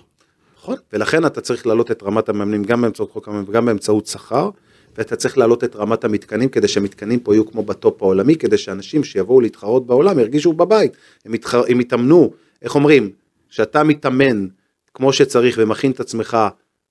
[0.58, 4.50] נכון, ולכן אתה צריך להעלות את רמת המאמנים גם באמצעות חוק המאמנים וגם באמצעות שכר,
[4.98, 9.04] ואתה צריך להעלות את רמת המתקנים כדי שהמתקנים פה יהיו כמו בטופ העולמי, כדי שאנשים
[9.04, 12.30] שיבואו להתחרות בעולם ירגישו בבית, הם, יתחר, הם יתאמנו,
[12.62, 13.10] איך אומרים,
[13.50, 14.46] כשאתה מתאמן
[14.94, 16.36] כמו שצריך ומכין את עצמך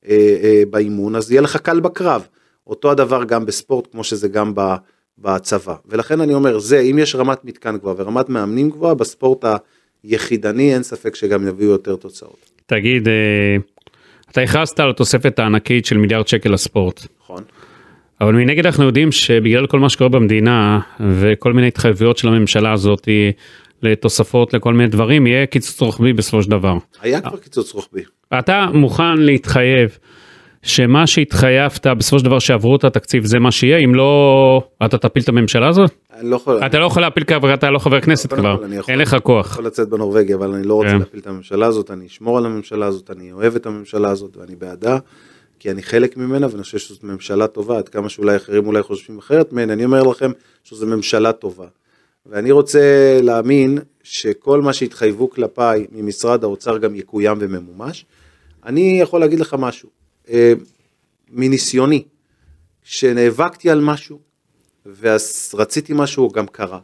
[0.09, 2.27] אה, אה, באימון, אז יהיה לך קל בקרב.
[2.67, 4.61] אותו הדבר גם בספורט כמו שזה גם ב,
[5.17, 5.75] בצבא.
[5.85, 9.45] ולכן אני אומר, זה, אם יש רמת מתקן גבוהה ורמת מאמנים גבוהה, בספורט
[10.03, 12.51] היחידני אין ספק שגם יביאו יותר תוצאות.
[12.65, 13.13] תגיד, אה,
[14.31, 17.05] אתה הכרזת על התוספת הענקית של מיליארד שקל לספורט.
[17.21, 17.43] נכון?
[18.21, 20.79] אבל מנגד אנחנו יודעים שבגלל כל מה שקורה במדינה
[21.19, 23.07] וכל מיני התחייבויות של הממשלה הזאת
[23.81, 26.77] לתוספות לכל מיני דברים יהיה קיצוץ רוחבי בסופו של דבר.
[27.01, 28.01] היה כבר קיצוץ רוחבי.
[28.39, 29.97] אתה מוכן להתחייב
[30.63, 35.23] שמה שהתחייבת בסופו של דבר שעברו את התקציב זה מה שיהיה אם לא אתה תפיל
[35.23, 35.91] את הממשלה הזאת?
[36.13, 38.77] אני לא יכול, אתה לא יכול להפיל כי אתה לא חבר כנסת קודם כבר אני
[38.87, 39.51] אין לך אני כוח.
[39.51, 40.99] יכול לצאת בנורבגי, אבל אני לא רוצה כן.
[40.99, 44.55] להפיל את הממשלה הזאת, אני אשמור על הממשלה הזאת, אני אוהב את הממשלה הזאת ואני
[44.55, 44.97] בעדה,
[45.59, 49.17] כי אני חלק ממנה ואני חושב שזאת ממשלה טובה, עד כמה שאולי אחרים אולי חושבים
[49.17, 50.31] אחרת ממני, אני אומר לכם
[50.63, 51.67] שזו ממשלה טובה.
[52.25, 52.79] ואני רוצה
[53.21, 58.05] להאמין שכל מה שהתחייבו כלפיי ממשרד האוצר גם יקוים וממומש.
[58.65, 59.89] אני יכול להגיד לך משהו,
[60.29, 60.53] אה,
[61.31, 62.03] מניסיוני,
[62.83, 64.19] כשנאבקתי על משהו
[64.99, 66.79] ורציתי משהו, הוא גם קרה.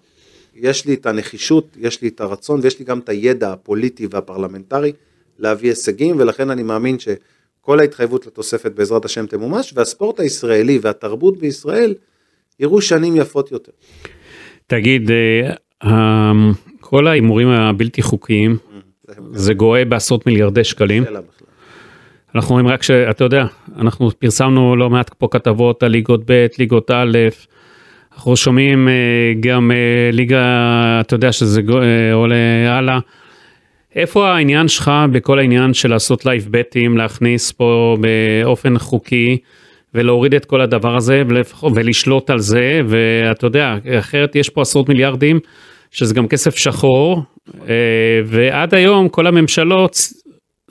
[0.55, 4.91] יש לי את הנחישות, יש לי את הרצון ויש לי גם את הידע הפוליטי והפרלמנטרי
[5.39, 11.95] להביא הישגים, ולכן אני מאמין שכל ההתחייבות לתוספת בעזרת השם תמומש, והספורט הישראלי והתרבות בישראל
[12.59, 13.71] יראו שנים יפות יותר.
[14.67, 15.53] תגיד, אה,
[15.83, 16.31] אה,
[16.79, 18.57] כל ההימורים הבלתי חוקיים
[19.31, 21.03] זה נוגע בעשרות מיליארדי שקלים.
[21.03, 21.19] שאלה.
[22.35, 23.45] אנחנו רואים רק שאתה יודע,
[23.79, 27.17] אנחנו פרסמנו לא מעט פה כתבות על ליגות ב', ליגות א',
[28.15, 28.93] אנחנו שומעים אה,
[29.39, 30.41] גם אה, ליגה,
[31.01, 32.35] אתה יודע שזה אה, עולה
[32.67, 32.99] הלאה.
[33.95, 39.37] איפה העניין שלך בכל העניין של לעשות live betting, להכניס פה באופן חוקי
[39.93, 41.23] ולהוריד את כל הדבר הזה
[41.75, 45.39] ולשלוט על זה, ואתה יודע, אחרת יש פה עשרות מיליארדים,
[45.91, 47.21] שזה גם כסף שחור,
[48.25, 49.97] ועד היום כל הממשלות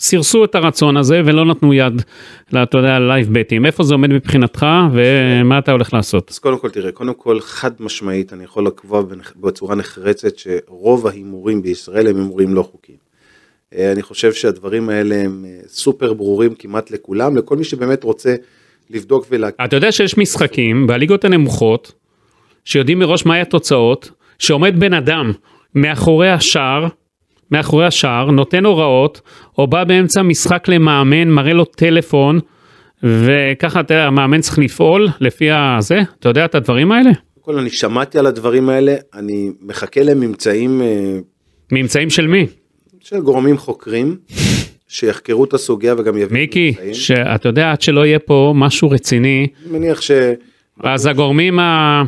[0.00, 2.02] סירסו את הרצון הזה ולא נתנו יד,
[2.48, 3.66] אתה יודע, ללייב בטים.
[3.66, 6.30] איפה זה עומד מבחינתך ומה אתה הולך לעשות?
[6.30, 9.02] אז קודם כל תראה, קודם כל חד משמעית אני יכול לקבוע
[9.36, 12.98] בצורה נחרצת שרוב ההימורים בישראל הם הימורים לא חוקיים.
[13.74, 18.34] אה, אני חושב שהדברים האלה הם אה, סופר ברורים כמעט לכולם, לכל מי שבאמת רוצה
[18.90, 19.64] לבדוק ולהכיר.
[19.64, 21.92] אתה יודע שיש משחקים בליגות הנמוכות,
[22.64, 25.32] שיודעים מראש מהי התוצאות, שעומד בן אדם
[25.74, 26.86] מאחורי השער,
[27.50, 29.20] מאחורי השער, נותן הוראות,
[29.58, 32.40] או בא באמצע משחק למאמן, מראה לו טלפון,
[33.02, 37.10] וככה אתה יודע, המאמן צריך לפעול לפי הזה, אתה יודע את הדברים האלה?
[37.40, 41.18] קודם כל אני שמעתי על הדברים האלה, אני מחכה לממצאים אה,
[41.72, 42.46] ממצאים של מי?
[43.00, 44.16] של גורמים חוקרים
[44.88, 46.74] שיחקרו את הסוגיה וגם יביאו מיקי.
[46.92, 50.10] שאתה יודע, עד שלא יהיה פה משהו רציני, אני מניח ש...
[50.80, 52.02] אז הגורמים ה...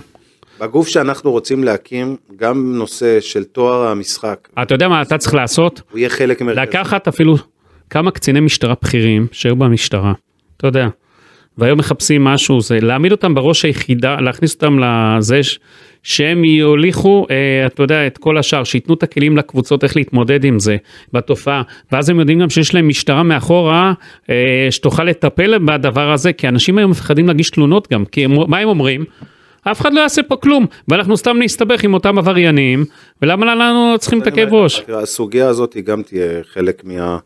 [0.61, 5.83] בגוף שאנחנו רוצים להקים, גם נושא של תואר המשחק, אתה יודע מה אתה צריך לעשות?
[5.91, 6.61] הוא יהיה חלק מרכזי.
[6.61, 7.37] לקחת אפילו
[7.91, 10.13] כמה קציני משטרה בכירים שהיו במשטרה,
[10.57, 10.89] אתה יודע,
[11.59, 15.41] והיום מחפשים משהו, זה להעמיד אותם בראש היחידה, להכניס אותם לזה,
[16.03, 20.59] שהם יוליכו, אה, אתה יודע, את כל השאר, שייתנו את הכלים לקבוצות איך להתמודד עם
[20.59, 20.77] זה,
[21.13, 23.93] בתופעה, ואז הם יודעים גם שיש להם משטרה מאחורה,
[24.31, 28.59] אה, שתוכל לטפל בדבר הזה, כי אנשים היום מפחדים להגיש תלונות גם, כי הם, מה
[28.59, 29.05] הם אומרים?
[29.63, 32.85] אף אחד לא יעשה פה כלום, ואנחנו סתם נסתבך עם אותם עבריינים,
[33.23, 34.83] ולמה לנו צריכים את הכאב ראש?
[34.89, 37.19] הסוגיה הזאת היא גם תהיה חלק מה,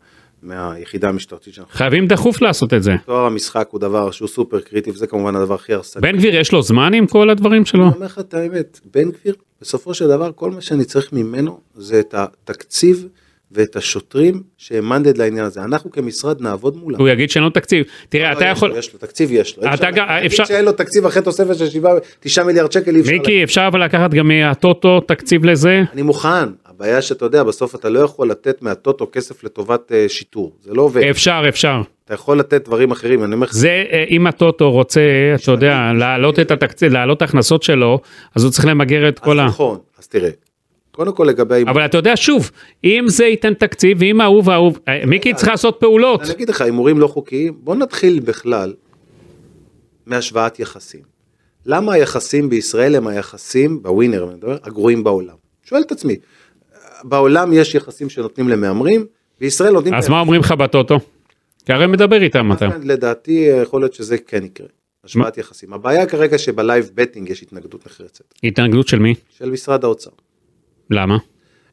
[0.43, 1.67] מהיחידה המשטרתית שלנו.
[1.71, 2.95] חייבים דחוף לעשות את זה.
[3.05, 6.01] תואר המשחק הוא דבר שהוא סופר קריטי וזה כמובן הדבר הכי הרסני.
[6.01, 7.83] בן גביר יש לו זמן עם כל הדברים שלו?
[7.83, 11.59] אני אומר לך את האמת, בן גביר, בסופו של דבר כל מה שאני צריך ממנו
[11.75, 13.07] זה את התקציב
[13.55, 15.63] ואת השוטרים שהם מנדד לעניין הזה.
[15.63, 16.99] אנחנו כמשרד נעבוד מולם.
[16.99, 17.85] הוא יגיד שאין לו תקציב.
[18.09, 18.73] תראה, לא, אתה יש יכול...
[18.77, 19.73] יש לו, תקציב יש לו.
[19.73, 21.89] אתה גם- אפשר- שאין לו תקציב אחרי תוספת של 7,
[22.19, 23.11] 9 מיליארד שקל אי אפשר.
[23.11, 25.81] מיקי, אפשר אבל לקחת גם מהטוטו תקציב לזה?
[25.93, 26.29] אני מוכן,
[26.65, 30.81] הבעיה שאתה יודע, בסוף אתה לא יכול לתת מהטוטו כסף לטובת אה, שיטור, זה לא
[30.81, 31.03] עובד.
[31.03, 31.81] אפשר, אפשר.
[32.05, 35.01] אתה יכול לתת דברים אחרים, אני אומר לך, זה, אה, אם הטוטו רוצה,
[35.43, 37.99] אתה יודע, להעלות את התקציב, להעלות את ההכנסות שלו,
[38.35, 39.43] אז הוא צריך למגר את כל ה...
[39.45, 40.29] אז נכון, אז תראה,
[40.95, 42.51] קודם כל לגבי, אבל אתה יודע, שוב,
[42.83, 44.73] אם זה ייתן תקציב, ואם ההוא וההוא,
[45.07, 46.21] מיקי צריך לעשות פעולות.
[46.21, 48.73] אני אגיד לך, הימורים לא חוקיים, בוא נתחיל בכלל
[50.05, 51.01] מהשוואת יחסים.
[51.65, 55.35] למה היחסים בישראל הם היחסים, בווינר אני מדבר, הגרועים בעולם?
[55.63, 56.15] שואל את עצמי,
[57.03, 59.05] בעולם יש יחסים שנותנים למהמרים,
[59.39, 59.93] בישראל נותנים...
[59.93, 60.99] אז מה אומרים לך בטוטו?
[61.65, 62.67] כי הרי מדבר איתם אתה.
[62.83, 64.67] לדעתי יכול להיות שזה כן יקרה.
[65.03, 65.73] השוואת יחסים.
[65.73, 69.15] הבעיה כרגע שבלייב בטינג יש התנגדות נחרצת, התנגדות של מי?
[69.37, 70.09] של משרד האוצר.
[70.89, 71.17] למה?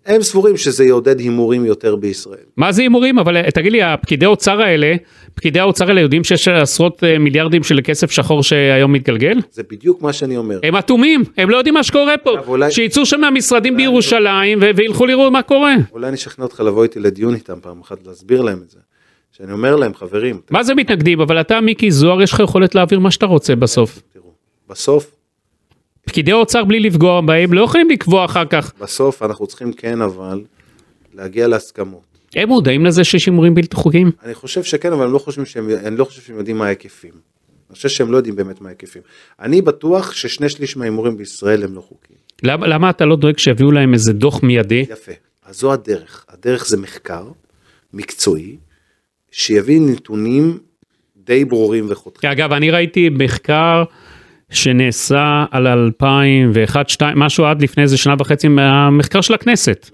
[0.07, 2.39] הם סבורים שזה יעודד הימורים יותר בישראל.
[2.57, 3.19] מה זה הימורים?
[3.19, 4.95] אבל אה, תגיד לי, הפקידי האוצר האלה,
[5.35, 9.39] פקידי האוצר האלה יודעים שיש עשרות אה, מיליארדים של כסף שחור שהיום מתגלגל?
[9.51, 10.61] זה בדיוק מה שאני אומר.
[10.63, 12.31] הם אטומים, הם לא יודעים מה שקורה פה.
[12.47, 15.75] אולי- שיצאו שם מהמשרדים בירושלים ו- וילכו לראות מה קורה.
[15.93, 18.79] אולי אני אשכנע אותך לבוא איתי לדיון איתם פעם אחת, להסביר להם את זה.
[19.37, 21.21] שאני אומר להם, חברים, מה זה מתנגדים?
[21.21, 24.03] אבל אתה, מיקי זוהר, יש לך יכולת להעביר מה שאתה רוצה בסוף.
[24.13, 24.25] תראו,
[24.71, 25.11] בסוף,
[26.07, 28.73] פקידי האוצר בלי לפגוע בהם לא יכולים לקבוע אחר כך.
[28.81, 30.41] בסוף אנחנו צריכים כן אבל
[31.15, 32.03] להגיע להסכמות.
[32.35, 34.11] הם מודעים לזה שיש הימורים בלתי חוקיים?
[34.25, 37.13] אני חושב שכן, אבל אני לא חושב שהם, אני לא חושב שהם יודעים מה ההיקפים.
[37.71, 39.03] אני חושב שהם לא יודעים באמת מה ההיקפים.
[39.41, 42.19] אני בטוח ששני שליש מההימורים בישראל הם לא חוקיים.
[42.43, 44.85] למה, למה אתה לא דואג שיביאו להם איזה דוח מיידי?
[44.91, 45.13] יפה.
[45.47, 46.25] אז זו הדרך.
[46.29, 47.25] הדרך זה מחקר
[47.93, 48.57] מקצועי,
[49.31, 50.59] שיביא נתונים
[51.17, 52.31] די ברורים וחותכים.
[52.31, 53.85] אגב, אני ראיתי מחקר
[54.53, 59.91] שנעשה על 2001, 2, משהו עד לפני איזה שנה וחצי מהמחקר של הכנסת,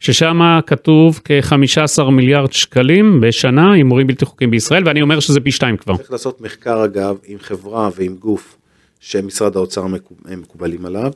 [0.00, 5.76] ששם כתוב כ-15 מיליארד שקלים בשנה הימורים בלתי חוקיים בישראל, ואני אומר שזה פי שתיים
[5.76, 5.96] כבר.
[5.96, 8.56] צריך לעשות מחקר אגב עם חברה ועם גוף
[9.00, 9.84] שמשרד האוצר
[10.24, 11.12] הם מקובלים עליו,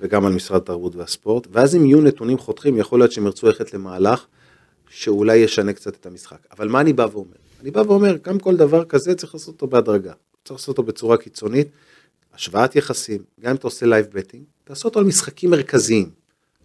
[0.00, 3.74] וגם על משרד התרבות והספורט, ואז אם יהיו נתונים חותכים, יכול להיות שהם ירצו ללכת
[3.74, 4.26] למהלך
[4.90, 6.38] שאולי ישנה קצת את המשחק.
[6.58, 7.36] אבל מה אני בא ואומר?
[7.62, 10.12] אני בא ואומר, גם כל דבר כזה צריך לעשות אותו בהדרגה.
[10.44, 11.68] צריך לעשות אותו בצורה קיצונית,
[12.36, 16.08] השוואת יחסים, גם אם אתה עושה live betting, תעשה אותו על משחקים מרכזיים,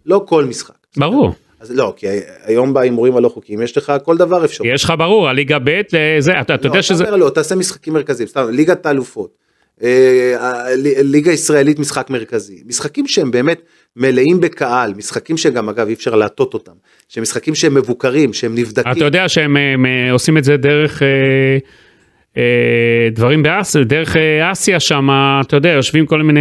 [0.06, 0.74] לא כל משחק.
[0.96, 1.32] ברור.
[1.60, 2.06] אז לא, כי
[2.44, 4.70] היום בהימורים הלא חוקיים יש לך כל דבר אפשרות.
[4.74, 7.10] יש לך ברור, הליגה ב' לזה, אתה, אתה לא, יודע שזה...
[7.10, 9.36] לא, תעשה משחקים מרכזיים, סתם, ליגת האלופות,
[9.82, 10.64] אה,
[11.02, 13.62] ליגה ישראלית משחק מרכזי, משחקים שהם באמת
[13.96, 16.72] מלאים בקהל, משחקים שגם אגב אי אפשר להטות אותם,
[17.08, 21.02] שהם משחקים שהם מבוקרים, שהם נבדקים, אתה יודע שהם הם, אה, עושים את זה דרך
[21.02, 21.58] אה, אה,
[23.12, 25.08] דברים באסיה, דרך אה, אסיה שם,
[25.46, 26.40] אתה יודע, יושבים כל מיני,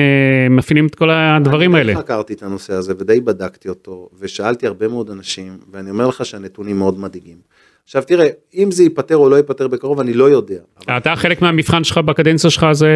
[0.50, 1.92] מפעילים את כל הדברים האלה.
[1.92, 6.26] אני חקרתי את הנושא הזה ודי בדקתי אותו, ושאלתי הרבה מאוד אנשים, ואני אומר לך
[6.26, 7.38] שהנתונים מאוד מדאיגים.
[7.84, 10.60] עכשיו תראה, אם זה ייפתר או לא ייפתר בקרוב, אני לא יודע.
[10.98, 12.90] אתה חלק מהמבחן שלך בקדנציה שלך זה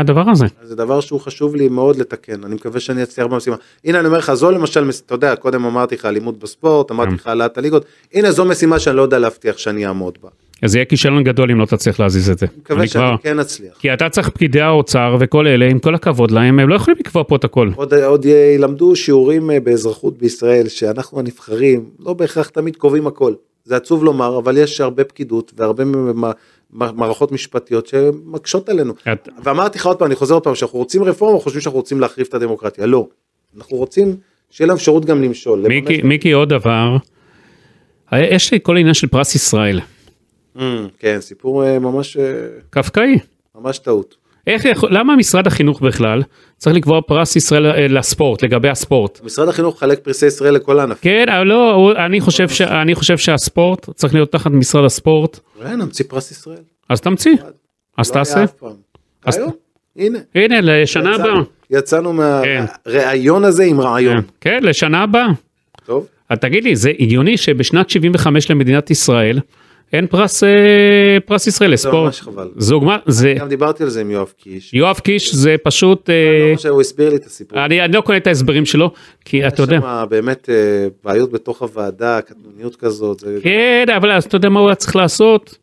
[0.00, 0.46] הדבר הזה.
[0.62, 3.56] זה דבר שהוא חשוב לי מאוד לתקן, אני מקווה שאני אצליח במשימה.
[3.84, 7.26] הנה אני אומר לך, זו למשל, אתה יודע, קודם אמרתי לך אלימות בספורט, אמרתי לך
[7.26, 10.28] העלאת הליגות, הנה זו משימה שאני לא יודע להבטיח שאני אעמוד בה.
[10.62, 12.46] אז יהיה כישלון גדול אם לא תצליח להזיז את זה.
[12.58, 13.74] מקווה אני שאני כבר- כן אצליח.
[13.78, 17.24] כי אתה צריך פקידי האוצר וכל אלה, עם כל הכבוד להם, הם לא יכולים לקבוע
[17.28, 17.70] פה את הכל.
[17.76, 23.34] עוד, עוד ילמדו שיעורים אה, באזרחות בישראל, שאנחנו הנבחרים לא בהכרח תמיד קובעים הכל.
[23.64, 25.84] זה עצוב לומר, אבל יש הרבה פקידות והרבה
[26.70, 28.92] מערכות משפטיות שמקשות עלינו.
[29.12, 32.00] את- ואמרתי לך עוד פעם, אני חוזר עוד פעם, שאנחנו רוצים רפורמה, חושבים שאנחנו רוצים
[32.00, 32.86] להחריב את הדמוקרטיה.
[32.86, 33.06] לא.
[33.56, 34.16] אנחנו רוצים
[34.50, 35.64] שיהיה להם אפשרות גם למשול.
[35.68, 36.96] מיקי, מיקי עוד דבר,
[38.12, 39.80] יש לי כל העניין של פרס ישראל,
[40.56, 40.60] Mm,
[40.98, 42.22] כן, סיפור אה, ממש, אה,
[42.70, 43.18] קפקאי.
[43.60, 44.14] ממש טעות.
[44.46, 46.22] איך יכול, למה משרד החינוך בכלל
[46.56, 49.20] צריך לקבוע פרס ישראל אה, לספורט, לגבי הספורט?
[49.24, 51.12] משרד החינוך חלק פרסי ישראל לכל הענפים.
[51.12, 55.38] כן, אבל לא, הוא- אני חושב, ש, אני חושב שהספורט צריך להיות תחת משרד הספורט,
[55.60, 56.58] אולי נמציא פרס ישראל.
[56.88, 57.32] אז תמציא,
[57.98, 58.44] אז לא היה תעשה.
[58.44, 58.72] אף פעם.
[59.24, 59.40] אז-
[59.96, 60.18] הנה.
[60.34, 61.40] הנה, לשנה הבאה.
[61.70, 62.10] יצאנו
[62.44, 62.64] כן.
[62.86, 64.22] מהראיון הזה עם רעיון.
[64.40, 65.26] כן, לשנה הבאה.
[65.86, 66.06] טוב?
[66.40, 69.38] תגיד לי, זה הגיוני שבשנת 75 למדינת ישראל
[69.92, 70.48] אין פרס, אה,
[71.26, 72.04] פרס ישראל זה לספורט?
[72.04, 72.48] ממש חבל.
[72.56, 74.74] זוג, מה, זה, גם דיברתי על זה עם יואב קיש.
[74.74, 77.64] יואב קיש זה פשוט, אה, לא חושב, הוא הסביר לי את הסיפור.
[77.64, 78.90] אני, אני לא קונה את ההסברים שלו,
[79.24, 80.54] כי אתה יודע, יש שם באמת אה,
[81.04, 83.20] בעיות בתוך הוועדה, קטנוניות כזאת.
[83.20, 85.58] זה- כן, אבל אז אתה יודע מה הוא היה צריך לעשות?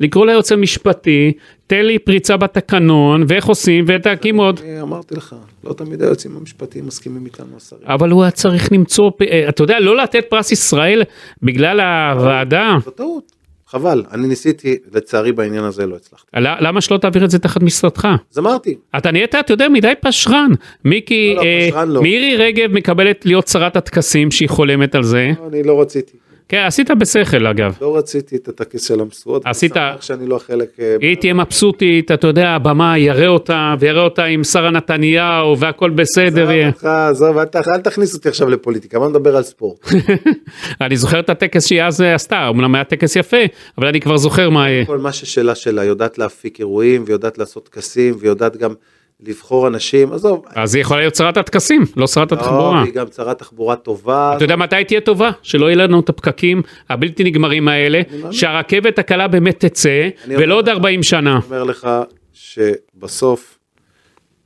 [0.00, 1.32] לקרוא ליועץ המשפטי,
[1.66, 4.60] תן לי פריצה בתקנון, ואיך עושים, ותקים עוד.
[4.64, 7.82] אני אמרתי לך, לא תמיד היועצים המשפטיים מסכימים איתנו השרים.
[7.86, 11.02] אבל הוא היה צריך למצוא, אה, אתה יודע, לא לתת פרס ישראל
[11.42, 12.76] בגלל הוועדה.
[12.84, 13.32] זו טעות.
[13.66, 16.26] חבל, אני ניסיתי, לצערי בעניין הזה לא הצלחתי.
[16.36, 18.08] למה שלא תעביר את זה תחת משרדך?
[18.32, 20.50] אז אמרתי, אתה נהיית, אתה יודע, מדי פשרן.
[20.84, 22.02] מיקי, לא, לא, אה, פשרן לא.
[22.02, 25.30] מירי רגב מקבלת להיות שרת הטקסים שהיא חולמת על זה.
[25.40, 26.16] לא, אני לא רציתי.
[26.48, 27.76] כן, עשית בשכל אגב.
[27.80, 29.42] לא רציתי את הטקס של המשואות.
[29.44, 30.68] עשית- אני שמח שאני לא חלק...
[30.80, 35.90] אה, היא תהיה מבסוטית, אתה יודע, הבמה יראה אותה, ויראה אותה עם שרה נתניהו, והכל
[35.90, 36.68] בסדר יהיה.
[36.68, 39.88] עזוב אותך, עזוב, אל תכניס אותי עכשיו לפוליטיקה, בוא נדבר על ספורט.
[40.80, 43.36] אני זוכר את הטקס שהיא אז אה, עשתה, אמנם היה טקס יפה,
[43.78, 44.86] אבל אני כבר זוכר מה יהיה.
[44.86, 48.74] כל מה ששלה שלה, יודעת להפיק אירועים, ויודעת לעשות טקסים, ויודעת גם
[49.20, 50.44] לבחור אנשים, עזוב.
[50.54, 52.82] אז היא יכולה להיות שרת הטקסים, לא שרת לא, התחבורה.
[52.82, 54.32] היא גם שרת תחבורה טובה.
[54.36, 55.30] אתה יודע מתי תהיה טובה?
[55.42, 58.00] שלא יהיה לנו את הפקקים הבלתי נגמרים האלה.
[58.30, 60.74] שהרכבת הקלה באמת תצא, ולא עוד לך.
[60.74, 61.32] 40 שנה.
[61.36, 61.88] אני אומר לך
[62.32, 63.58] שבסוף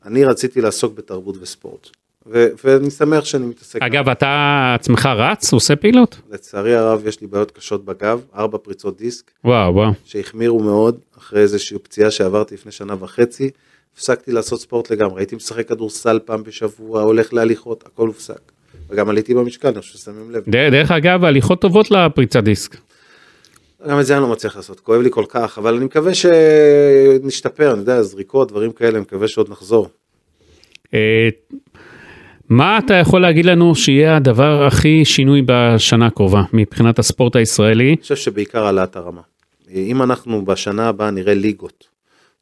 [0.04, 1.88] אני רציתי לעסוק בתרבות וספורט.
[2.26, 3.82] ו- ואני שמח שאני מתעסק.
[3.82, 5.52] אגב, אתה עצמך רץ?
[5.52, 6.20] עושה פעילות?
[6.30, 9.90] לצערי הרב יש לי בעיות קשות בגב, ארבע פריצות דיסק, וואו, וואו.
[10.04, 13.50] שהחמירו מאוד אחרי איזושהי פציעה שעברתי לפני שנה וחצי,
[13.98, 18.52] הפסקתי לעשות ספורט לגמרי, הייתי משחק כדורסל פעם בשבוע, הולך להליכות, הכל הופסק.
[18.90, 20.42] וגם עליתי במשקל, אני חושב ששמים לב.
[20.48, 22.76] דרך אגב, הליכות טובות לפריצת דיסק.
[23.88, 27.70] גם את זה אני לא מצליח לעשות, כואב לי כל כך, אבל אני מקווה שנשתפר,
[27.70, 29.88] אני יודע, זריקות, דברים כאלה, אני מקווה שעוד נחזור.
[30.94, 31.28] אה,
[32.48, 37.88] מה אתה יכול להגיד לנו שיהיה הדבר הכי שינוי בשנה הקרובה מבחינת הספורט הישראלי?
[37.88, 39.20] אני חושב שבעיקר העלאת הרמה.
[39.70, 41.88] אם אנחנו בשנה הבאה נראה ליגות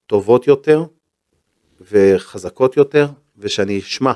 [0.07, 0.85] טובות יותר
[1.91, 3.07] וחזקות יותר,
[3.39, 4.13] ושאני אשמע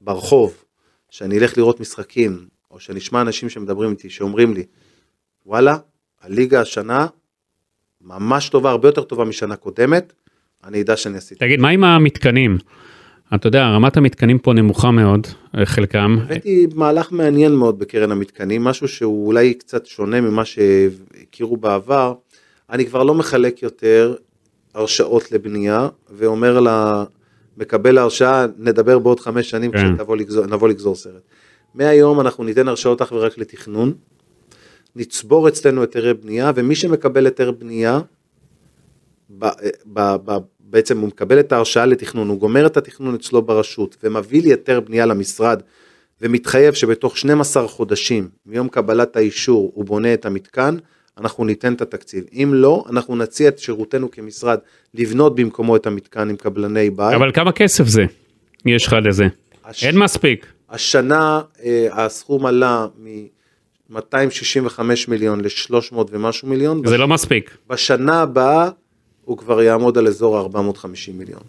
[0.00, 0.64] ברחוב,
[1.10, 4.64] שאני אלך לראות משחקים, או שאני אשמע אנשים שמדברים איתי, שאומרים לי,
[5.46, 5.76] וואלה,
[6.22, 7.06] הליגה השנה
[8.00, 10.12] ממש טובה, הרבה יותר טובה משנה קודמת,
[10.64, 11.44] אני אדע שאני עשיתי.
[11.44, 12.58] תגיד, מה עם המתקנים?
[13.34, 15.26] אתה יודע, רמת המתקנים פה נמוכה מאוד,
[15.58, 16.16] אה, חלקם.
[16.22, 22.14] הבאתי מהלך מעניין מאוד בקרן המתקנים, משהו שהוא אולי קצת שונה ממה שהכירו בעבר.
[22.70, 24.14] אני כבר לא מחלק יותר
[24.74, 26.60] הרשאות לבנייה, ואומר
[27.56, 29.78] למקבל ההרשאה, נדבר בעוד חמש שנים כן.
[29.78, 31.22] כשנבוא לגזור, נבוא לגזור סרט.
[31.74, 33.92] מהיום אנחנו ניתן הרשאות אך ורק לתכנון,
[34.96, 38.00] נצבור אצלנו היתרי בנייה, ומי שמקבל היתר בנייה,
[39.38, 39.46] ב,
[39.86, 44.42] ב, ב, בעצם הוא מקבל את ההרשאה לתכנון, הוא גומר את התכנון אצלו ברשות ומביא
[44.42, 45.62] לי היתר בנייה למשרד
[46.20, 50.76] ומתחייב שבתוך 12 חודשים מיום קבלת האישור הוא בונה את המתקן,
[51.20, 52.24] אנחנו ניתן את התקציב.
[52.32, 54.58] אם לא, אנחנו נציע את שירותנו כמשרד
[54.94, 57.14] לבנות במקומו את המתקן עם קבלני בית.
[57.14, 58.04] אבל כמה כסף זה?
[58.66, 59.24] יש לך לזה.
[59.64, 59.84] הש...
[59.84, 60.46] אין מספיק.
[60.70, 66.86] השנה אה, הסכום עלה מ-265 מיליון ל-300 ומשהו מיליון.
[66.86, 67.56] זה לא מספיק.
[67.68, 68.70] בשנה הבאה
[69.24, 71.40] הוא כבר יעמוד על אזור ה-450 מיליון.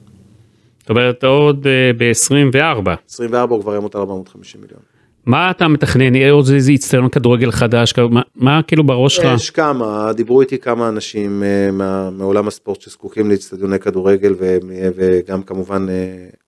[0.80, 2.89] זאת אומרת, עוד אה, ב-24.
[3.09, 4.82] 24 הוא כבר יעמוד על 450 מיליון.
[5.26, 6.15] מה אתה מתכנן?
[6.15, 7.93] יהיה עוד איזה איצטדיון כדורגל חדש?
[8.09, 9.26] מה, מה כאילו בראש שלך?
[9.36, 14.57] יש כמה, דיברו איתי כמה אנשים אה, מה, מעולם הספורט שזקוקים לאצטדיוני כדורגל ו,
[14.95, 15.95] וגם כמובן אה,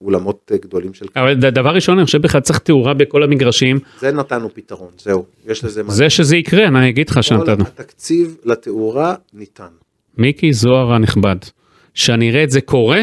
[0.01, 1.05] אולמות אה, גדולים של...
[1.15, 3.79] אבל דבר ראשון, אני חושב בכלל צריך תאורה בכל המגרשים.
[3.99, 5.91] זה נתנו פתרון, זהו, יש לזה מה.
[5.91, 7.63] זה שזה יקרה, אני אגיד לך שנתנו.
[7.63, 9.63] התקציב לתאורה ניתן.
[10.17, 11.35] מיקי זוהר הנכבד,
[11.93, 13.01] שאני אראה את זה קורה,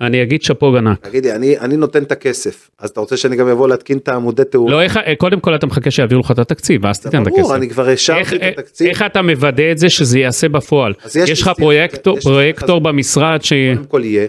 [0.00, 1.06] אני אגיד שאפו ענק.
[1.06, 4.44] תגידי, אני, אני נותן את הכסף, אז אתה רוצה שאני גם אבוא להתקין את העמודי
[4.44, 4.72] תאורה?
[4.72, 7.40] לא, איך, קודם כל אתה מחכה שיעבירו לך את התקציב, ואז תיתן את הכסף.
[7.40, 8.88] ברור, אני כבר השארתי את התקציב.
[8.88, 10.92] איך אתה מוודא את זה שזה ייעשה בפועל?
[11.06, 13.52] יש יש לך פרויקטור, יש פרויקטור במשרד ש...
[13.74, 14.26] קודם כל יהיה,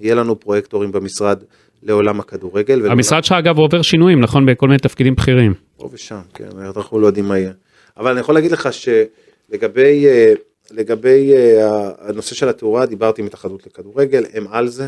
[0.00, 1.38] יהיה לנו פרויקטורים במשרד
[1.82, 2.90] לעולם הכדורגל.
[2.90, 4.46] המשרד שלך אגב עובר שינויים, נכון?
[4.46, 5.54] בכל מיני תפקידים בכירים.
[5.76, 7.52] פה ושם, כן, אנחנו לא יודעים מה יהיה.
[7.96, 10.32] אבל אני יכול להגיד לך שלגבי אה,
[10.70, 14.86] לגבי אה, הנושא של התאורה, דיברתי עם התאחדות לכדורגל, הם על זה,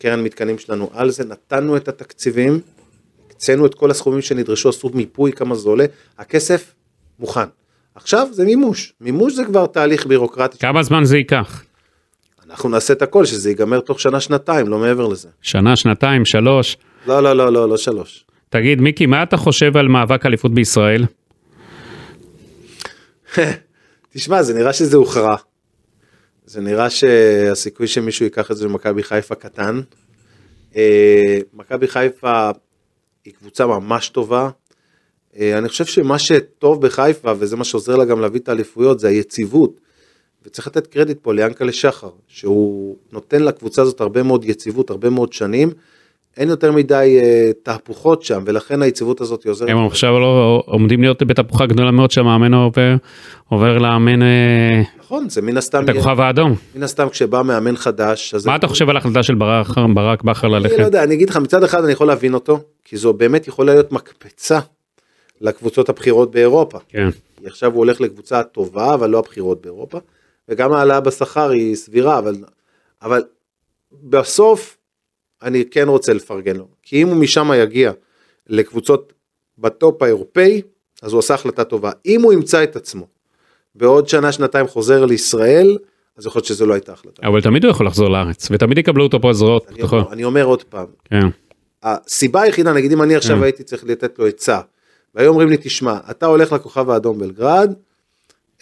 [0.00, 2.60] קרן מתקנים שלנו על זה, נתנו את התקציבים,
[3.30, 5.84] הקצינו את כל הסכומים שנדרשו, עשו מיפוי כמה זה עולה,
[6.18, 6.74] הכסף
[7.18, 7.48] מוכן.
[7.94, 11.64] עכשיו זה מימוש, מימוש זה כבר תהליך בירוקרטי, כמה זמן זה ייקח?
[12.46, 15.28] אנחנו נעשה את הכל שזה ייגמר תוך שנה שנתיים, לא מעבר לזה.
[15.42, 16.76] שנה, שנתיים, שלוש?
[17.06, 18.24] לא, לא, לא, לא, לא שלוש.
[18.48, 21.04] תגיד, מיקי, מה אתה חושב על מאבק אליפות בישראל?
[24.14, 25.36] תשמע, זה נראה שזה הוכרע.
[26.50, 29.80] זה נראה שהסיכוי שמישהו ייקח את זה במכבי חיפה קטן.
[30.76, 32.50] אה, מכבי חיפה
[33.24, 34.50] היא קבוצה ממש טובה.
[35.36, 39.08] אה, אני חושב שמה שטוב בחיפה, וזה מה שעוזר לה גם להביא את האליפויות, זה
[39.08, 39.80] היציבות.
[40.44, 45.32] וצריך לתת קרדיט פה ליענקלה שחר, שהוא נותן לקבוצה הזאת הרבה מאוד יציבות, הרבה מאוד
[45.32, 45.70] שנים.
[46.36, 49.68] אין יותר מדי אה, תהפוכות שם, ולכן היציבות הזאת עוזרת.
[49.68, 52.94] הם עכשיו לא עומדים להיות בתהפוכה גדולה מאוד שהמאמן עובר,
[53.48, 56.54] עובר לאמן אה, נכון, זה מן הסתם, את הכוכב האדום.
[56.74, 60.52] מן הסתם כשבא מאמן חדש, מה אתה חושב על ההחלטה של ברק, ברק בכר אני
[60.52, 60.78] לא ללכת?
[60.78, 63.92] יודע, אני אגיד לך, מצד אחד אני יכול להבין אותו, כי זו באמת יכולה להיות
[63.92, 64.58] מקפצה
[65.40, 66.78] לקבוצות הבכירות באירופה.
[66.88, 67.08] כן.
[67.44, 69.98] עכשיו הוא הולך לקבוצה טובה, אבל לא הבכירות באירופה,
[70.48, 72.34] וגם העלאה בשכר היא סבירה, אבל,
[73.02, 73.22] אבל
[74.02, 74.76] בסוף
[75.42, 77.92] אני כן רוצה לפרגן לו, כי אם הוא משם יגיע
[78.46, 79.12] לקבוצות
[79.58, 80.62] בטופ האירופאי,
[81.02, 81.90] אז הוא עשה החלטה טובה.
[82.06, 83.06] אם הוא ימצא את עצמו
[83.74, 85.78] בעוד שנה, שנתיים חוזר לישראל,
[86.16, 87.26] אז יכול להיות שזו לא הייתה החלטה.
[87.26, 90.12] אבל תמיד הוא יכול לחזור לארץ, ותמיד יקבלו אותו פה זרועות אני פתוחות.
[90.12, 91.26] אני אומר עוד פעם, כן.
[91.82, 93.42] הסיבה היחידה, נגיד אם אני עכשיו כן.
[93.42, 94.60] הייתי צריך לתת לו עצה,
[95.14, 97.74] והיו אומרים לי, תשמע, אתה הולך לכוכב האדום בלגרד,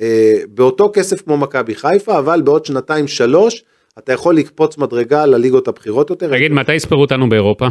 [0.01, 3.65] אה, באותו כסף כמו מכבי חיפה, אבל בעוד שנתיים שלוש,
[3.99, 7.67] אתה יכול לקפוץ מדרגה לליגות הבכירות יותר, תגיד, מתי יספרו אותנו באירופה?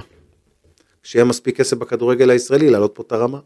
[1.03, 3.39] שיהיה מספיק כסף בכדורגל הישראלי, להעלות פה את הרמה.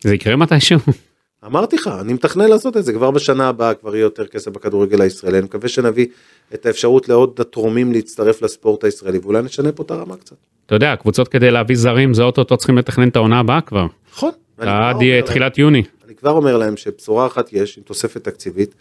[0.00, 0.78] זה יקרה מתישהו?
[1.46, 5.00] אמרתי לך, אני מתכנן לעשות את זה, כבר בשנה הבאה כבר יהיה יותר כסף בכדורגל
[5.00, 6.06] הישראלי, אני מקווה שנביא
[6.54, 10.36] את האפשרות לעוד תורמים להצטרף לספורט הישראלי, ואולי נשנה פה את הרמה קצת.
[10.66, 13.86] אתה יודע, קבוצות כדי להביא זרים, זה אוטוטו צריכים לתכנן את העונה הבאה כבר.
[14.12, 14.30] נכון.
[14.58, 14.96] עד
[15.26, 15.82] תחילת יוני.
[16.06, 18.74] אני כבר אומר להם שבשורה אחת יש, עם תוספת תקציבית.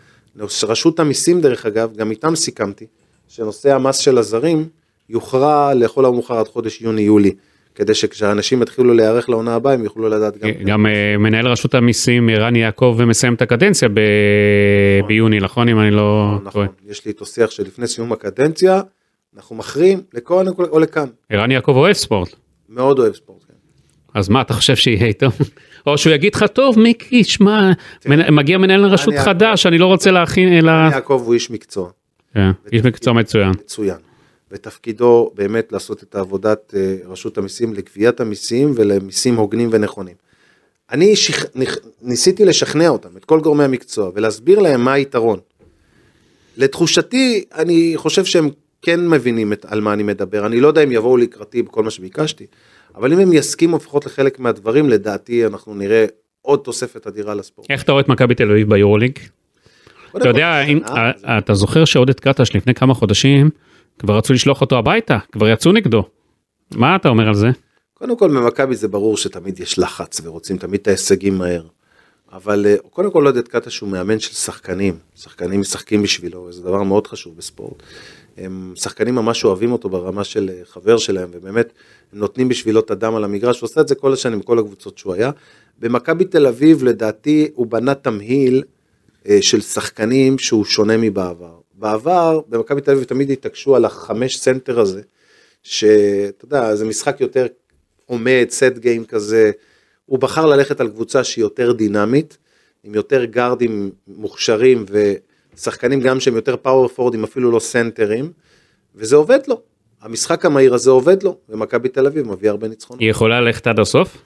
[0.64, 2.86] רשות המיסים דרך אגב, גם איתם סיכמתי,
[3.28, 4.68] שנושא המס של הזרים
[5.10, 7.34] יוכרע לכל המאוחר עד חודש יוני-יולי,
[7.76, 10.50] כדי שכשאנשים יתחילו להיערך לעונה הבאה הם יוכלו לדעת גם...
[10.66, 14.00] גם אה, מנהל רשות המיסים ערן יעקב מסיים את הקדנציה ב-
[15.08, 15.70] ביוני, נכון?
[15.70, 16.68] אם אני לא נכון, טועה.
[16.88, 18.82] יש לי איתו שיח שלפני סיום הקדנציה,
[19.36, 21.08] אנחנו מכריעים לכאן או לכאן.
[21.30, 22.36] ערן יעקב אוהב ספורט.
[22.70, 23.44] מאוד אוהב ספורט.
[23.48, 23.54] כן.
[24.14, 25.28] אז מה אתה חושב שיהיה איתו?
[25.92, 27.72] או שהוא יגיד לך טוב מיקי שמע
[28.32, 31.90] מגיע מנהל רשות חדש אני לא רוצה להכין אלא יעקב הוא איש מקצוע.
[32.34, 33.50] כן, איש מקצוע מצוין.
[33.50, 33.98] מצוין.
[34.52, 40.16] ותפקידו באמת לעשות את עבודת אה, רשות המיסים לגביית המיסים ולמיסים הוגנים ונכונים.
[40.92, 41.46] אני שכ...
[42.02, 45.40] ניסיתי לשכנע אותם, את כל גורמי המקצוע, ולהסביר להם מה היתרון.
[46.58, 48.50] לתחושתי, אני חושב שהם
[48.82, 51.92] כן מבינים את, על מה אני מדבר, אני לא יודע אם יבואו לקראתי בכל מה
[51.92, 52.46] שביקשתי,
[53.00, 56.06] אבל אם הם יסכימו לפחות לחלק מהדברים, לדעתי אנחנו נראה
[56.41, 57.72] עוד תוספת אדירה לספורט.
[57.72, 59.20] איך אתה רואה את מכבי תל אביב ביורוליג?
[60.18, 63.50] אתה יודע אם שנה, זה- אתה זוכר שעודד קטש לפני כמה חודשים
[64.00, 66.04] כבר רצו לשלוח אותו הביתה כבר יצאו נגדו.
[66.76, 67.50] מה אתה אומר על זה?
[67.93, 71.62] קודם כל במכבי זה ברור שתמיד יש לחץ ורוצים תמיד את ההישגים מהר.
[72.32, 76.84] אבל אה, קודם כל עודד קטש הוא מאמן של שחקנים, שחקנים משחקים בשבילו, זה דבר
[76.84, 77.84] מאוד חשוב בספורט.
[78.38, 81.74] הם שחקנים ממש אוהבים אותו ברמה של אה, חבר שלהם, ובאמת
[82.14, 84.98] הם נותנים בשבילו את הדם על המגרש, הוא עושה את זה כל השנים, כל הקבוצות
[84.98, 85.32] שהוא היה.
[85.80, 88.64] במכבי תל אביב לדעתי הוא בנה תמהיל
[89.30, 91.56] אה, של שחקנים שהוא שונה מבעבר.
[91.74, 95.02] בעבר במכבי תל אביב תמיד התעקשו על החמש center הזה,
[95.64, 97.48] שאתה יודע, זה משחק יותר
[98.06, 99.52] עומד, סט גיים כזה,
[100.10, 102.38] הוא בחר ללכת על קבוצה שהיא יותר דינמית,
[102.84, 104.86] עם יותר גארדים מוכשרים
[105.55, 108.32] ושחקנים גם שהם יותר פאוור פורדים, אפילו לא סנטרים,
[108.95, 109.62] וזה עובד לו.
[110.01, 113.01] המשחק המהיר הזה עובד לו, ומכבי תל אביב מביא הרבה ניצחונות.
[113.01, 114.18] היא יכולה ללכת עד הסוף?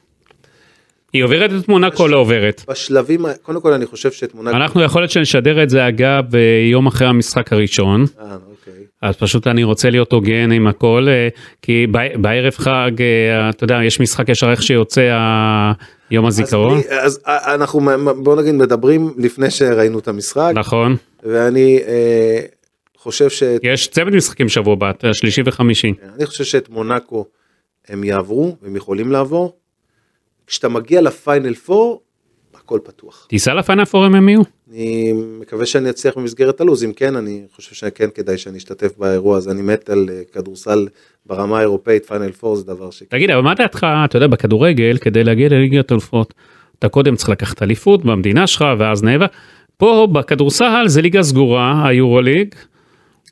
[1.13, 2.63] היא עוברת את מונקו לא עוברת.
[2.67, 4.51] בשלבים, קודם כל אני חושב שתמונה...
[4.51, 8.05] אנחנו יכול להיות שנשדר את זה אגב ביום אחרי המשחק הראשון.
[8.19, 8.38] אה.
[9.04, 11.28] אז פשוט אני רוצה להיות הוגן עם הכל אה,
[11.62, 15.01] כי בערב חג אה, אתה יודע יש משחק ישר איך שיוצא
[16.12, 16.78] יום הזיכרון.
[16.78, 17.82] אז, אז אה, אנחנו
[18.24, 20.95] בוא נגיד מדברים לפני שראינו את המשחק, נכון.
[21.24, 22.39] ואני אה,
[22.97, 23.43] חושב ש...
[23.64, 25.93] יש צוות משחקים שבוע הבא שלישי וחמישי.
[26.16, 27.26] אני חושב שאת מונאקו
[27.88, 29.58] הם יעברו, הם יכולים לעבור.
[30.47, 31.78] כשאתה מגיע לפיינל 4,
[32.54, 33.26] הכל פתוח.
[33.30, 34.41] תיסע לפיינל פורם הם יהיו
[34.74, 39.38] אני מקווה שאני אצליח במסגרת הלו"ז, אם כן, אני חושב שכן כדאי שאני אשתתף באירוע
[39.38, 40.88] הזה, אני מת על אה, כדורסל
[41.26, 43.03] ברמה האירופאית, פיינל 4 זה דבר ש...
[43.09, 46.34] תגיד אבל מה דעתך אתה יודע בכדורגל כדי להגיע לליגת אלופות
[46.80, 49.32] אתה קודם צריך לקחת אליפות במדינה שלך ואז נאבק
[49.78, 52.55] פה בכדורסל זה ליגה סגורה היורוליג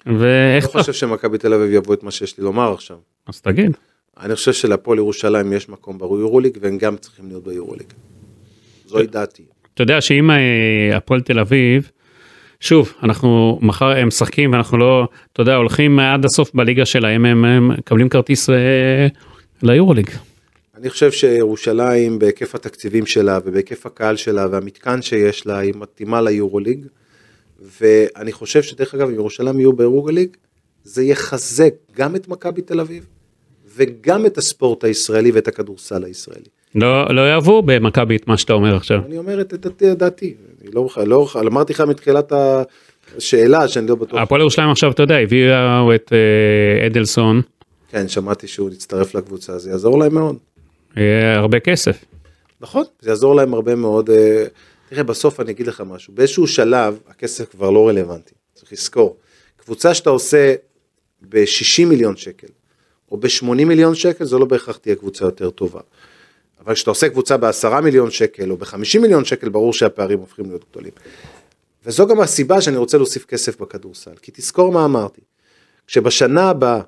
[0.05, 2.97] ואיך אני לא חושב שמכבי תל אביב יבוא את מה שיש לי לומר עכשיו.
[3.27, 3.77] אז תגיד
[4.19, 7.87] אני חושב שלהפועל ירושלים יש מקום ביורוליג, והם גם צריכים להיות ביורוליג.
[8.85, 9.43] זוהי דעתי.
[9.73, 11.91] אתה יודע שאם אה, הפועל תל אביב,
[12.59, 17.67] שוב, אנחנו מחר הם משחקים ואנחנו לא, אתה יודע, הולכים עד הסוף בליגה שלהם, הם,
[17.67, 19.07] מקבלים כרטיס אה,
[19.63, 20.09] ליורוליג.
[20.75, 26.85] אני חושב שירושלים בהיקף התקציבים שלה ובהיקף הקהל שלה והמתקן שיש לה היא מתאימה ליורוליג
[27.81, 30.37] ואני חושב שדרך אגב אם ירושלים יהיו ביורוליג
[30.83, 33.05] זה יחזק גם את מכבי תל אביב
[33.75, 36.49] וגם את הספורט הישראלי ואת הכדורסל הישראלי.
[36.75, 39.01] לא, לא יאהבו במכבי את מה שאתה אומר עכשיו.
[39.05, 39.53] אני אומר את
[39.97, 40.33] דעתי.
[40.61, 42.31] אני לא, לא, אמרתי לך מתחילת
[43.17, 44.21] השאלה שאני לא בטוח.
[44.21, 47.41] הפועל ירושלים עכשיו, אתה יודע, הביאו את אה, אדלסון,
[47.91, 50.35] כן, שמעתי שהוא יצטרף לקבוצה, זה יעזור להם מאוד.
[50.97, 52.05] אה, הרבה כסף.
[52.61, 54.09] נכון, זה יעזור להם הרבה מאוד.
[54.09, 54.45] אה,
[54.89, 59.17] תראה, בסוף אני אגיד לך משהו, באיזשהו שלב הכסף כבר לא רלוונטי, צריך לזכור.
[59.57, 60.55] קבוצה שאתה עושה
[61.29, 62.47] ב-60 מיליון שקל,
[63.11, 65.79] או ב-80 מיליון שקל, זו לא בהכרח תהיה קבוצה יותר טובה.
[66.65, 70.65] אבל כשאתה עושה קבוצה ב-10 מיליון שקל, או ב-50 מיליון שקל, ברור שהפערים הופכים להיות
[70.71, 70.91] גדולים.
[71.85, 75.21] וזו גם הסיבה שאני רוצה להוסיף כסף בכדורסל, כי תזכור מה אמרתי.
[75.87, 76.81] כשבשנה הבאה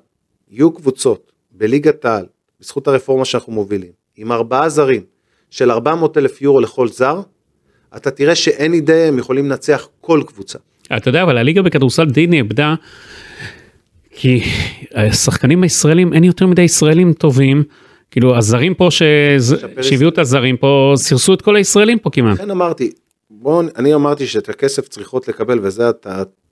[0.50, 2.26] יהיו קבוצות בליגת העל,
[2.60, 5.02] בזכות הרפורמה שאנחנו מובילים, עם ארבעה זרים
[5.50, 7.20] של 400 אלף יורו לכל זר,
[7.96, 10.58] אתה תראה שאין אידאה, הם יכולים לנצח כל קבוצה.
[10.96, 12.74] אתה יודע, אבל הליגה בכדורסל די נאבדה,
[14.10, 14.42] כי
[14.94, 17.64] השחקנים הישראלים, אין יותר מדי ישראלים טובים.
[18.14, 22.34] כאילו הזרים פה שהביאו את הזרים פה סירסו את כל הישראלים פה כמעט.
[22.34, 22.92] לכן אמרתי,
[23.30, 26.06] בואו, אני אמרתי שאת הכסף צריכות לקבל, וזה הת-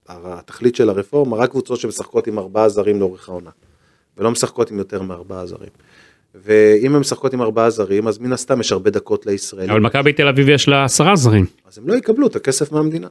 [0.09, 3.51] התכלית של הרפורמה, רק קבוצות שמשחקות עם ארבעה זרים לאורך העונה,
[4.19, 5.69] ולא משחקות עם יותר מארבעה זרים.
[6.45, 9.71] ואם הן משחקות עם ארבעה זרים, אז מן הסתם יש הרבה דקות לישראלים.
[9.71, 11.47] אבל מכבי תל אביב יש לה עשרה זרים.
[11.69, 13.09] אז הם לא יקבלו את הכסף מהמדינה.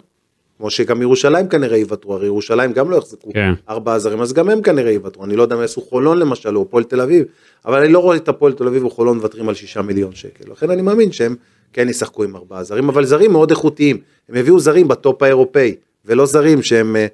[0.61, 3.53] כמו שגם ירושלים כנראה יוותרו, הרי ירושלים גם לא יחזקו כן.
[3.69, 6.61] ארבעה זרים, אז גם הם כנראה יוותרו, אני לא יודע מה יעשו חולון למשל, או
[6.61, 7.25] הפועל תל אביב,
[7.65, 10.51] אבל אני לא רואה את הפועל תל אביב או חולון מוותרים על שישה מיליון שקל,
[10.51, 11.35] לכן אני מאמין שהם
[11.73, 13.97] כן ישחקו עם ארבעה זרים, אבל זרים מאוד איכותיים,
[14.29, 17.05] הם הביאו זרים בטופ האירופאי, ולא זרים שהם, אה,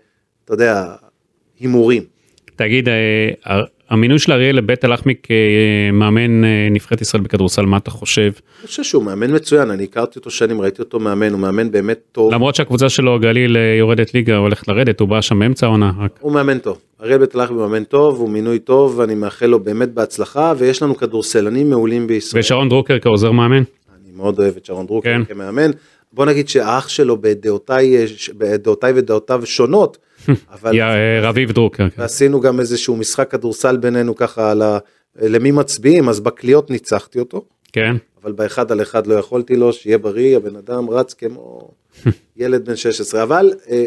[0.45, 0.95] אתה יודע,
[1.59, 2.03] הימורים.
[2.55, 8.31] תגיד, אה, המינוי של אריאל לבית הלחמי כמאמן אה, נבחרת ישראל בכדורסל, מה אתה חושב?
[8.59, 11.99] אני חושב שהוא מאמן מצוין, אני הכרתי אותו שנים, ראיתי אותו מאמן, הוא מאמן באמת
[12.11, 12.33] טוב.
[12.33, 15.91] למרות שהקבוצה שלו, הגליל, אה, יורדת ליגה, הולכת לרדת, הוא בא שם באמצע העונה.
[16.19, 16.79] הוא מאמן טוב.
[17.03, 20.97] אריאל בית הלחמי מאמן טוב, הוא מינוי טוב, ואני מאחל לו באמת בהצלחה, ויש לנו
[20.97, 22.39] כדורסלנים מעולים בישראל.
[22.39, 23.63] ושרון דרוקר כעוזר מאמן?
[24.03, 25.33] אני מאוד אוהב את שרון דרוקר כן.
[25.33, 25.71] כמאמן.
[26.13, 28.05] בוא נגיד שהאח שלו בדעותיי,
[28.37, 29.97] בדעותיי ודעותיו שונות,
[30.53, 31.89] אבל אה, רביב דרוקר.
[31.89, 32.01] כן.
[32.01, 34.77] ועשינו גם איזשהו משחק כדורסל בינינו ככה על ה...
[35.21, 37.95] למי מצביעים, אז בקליעות ניצחתי אותו, כן.
[38.23, 41.71] אבל באחד על אחד לא יכולתי לו, שיהיה בריא, הבן אדם רץ כמו
[42.37, 43.85] ילד בן 16, אבל אה,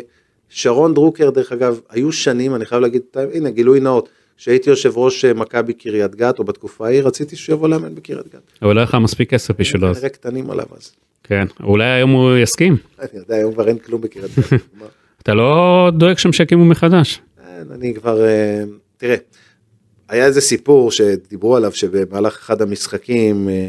[0.48, 3.02] שרון דרוקר, דרך אגב, היו שנים, אני חייב להגיד,
[3.34, 7.54] הנה גילוי נאות, כשהייתי יושב ראש אה, מכבי קריית גת, או בתקופה ההיא, רציתי שהוא
[7.54, 8.40] יבוא לאמן בקריית גת.
[8.62, 9.94] אבל לא היה לך מספיק כסף בשבילו.
[9.94, 10.92] כנראה קטנים עליו אז.
[11.24, 11.46] כן.
[11.62, 12.76] אולי היום הוא יסכים.
[12.98, 14.60] אני יודע, היום כבר אין כלום בקריית גת.
[15.22, 17.22] אתה לא דואג שהם שיקימו מחדש.
[17.36, 18.62] כן, אני כבר, אה,
[18.96, 19.16] תראה,
[20.08, 23.68] היה איזה סיפור שדיברו עליו שבמהלך אחד המשחקים אה,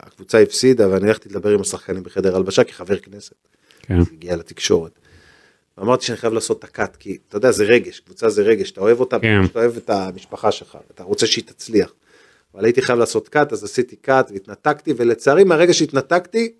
[0.00, 3.34] הקבוצה הפסידה ואני הלכתי לדבר עם השחקנים בחדר הלבשה כחבר כנסת,
[3.82, 4.00] כן.
[4.00, 4.98] זה הגיע לתקשורת.
[5.78, 8.80] ואמרתי שאני חייב לעשות את הקאט כי אתה יודע זה רגש, קבוצה זה רגש, אתה
[8.80, 9.44] אוהב אותה, כן.
[9.44, 11.92] אתה אוהב את המשפחה שלך, אתה רוצה שהיא תצליח.
[12.54, 16.52] אבל הייתי חייב לעשות קאט אז עשיתי קאט והתנתקתי ולצערי מהרגע שהתנתקתי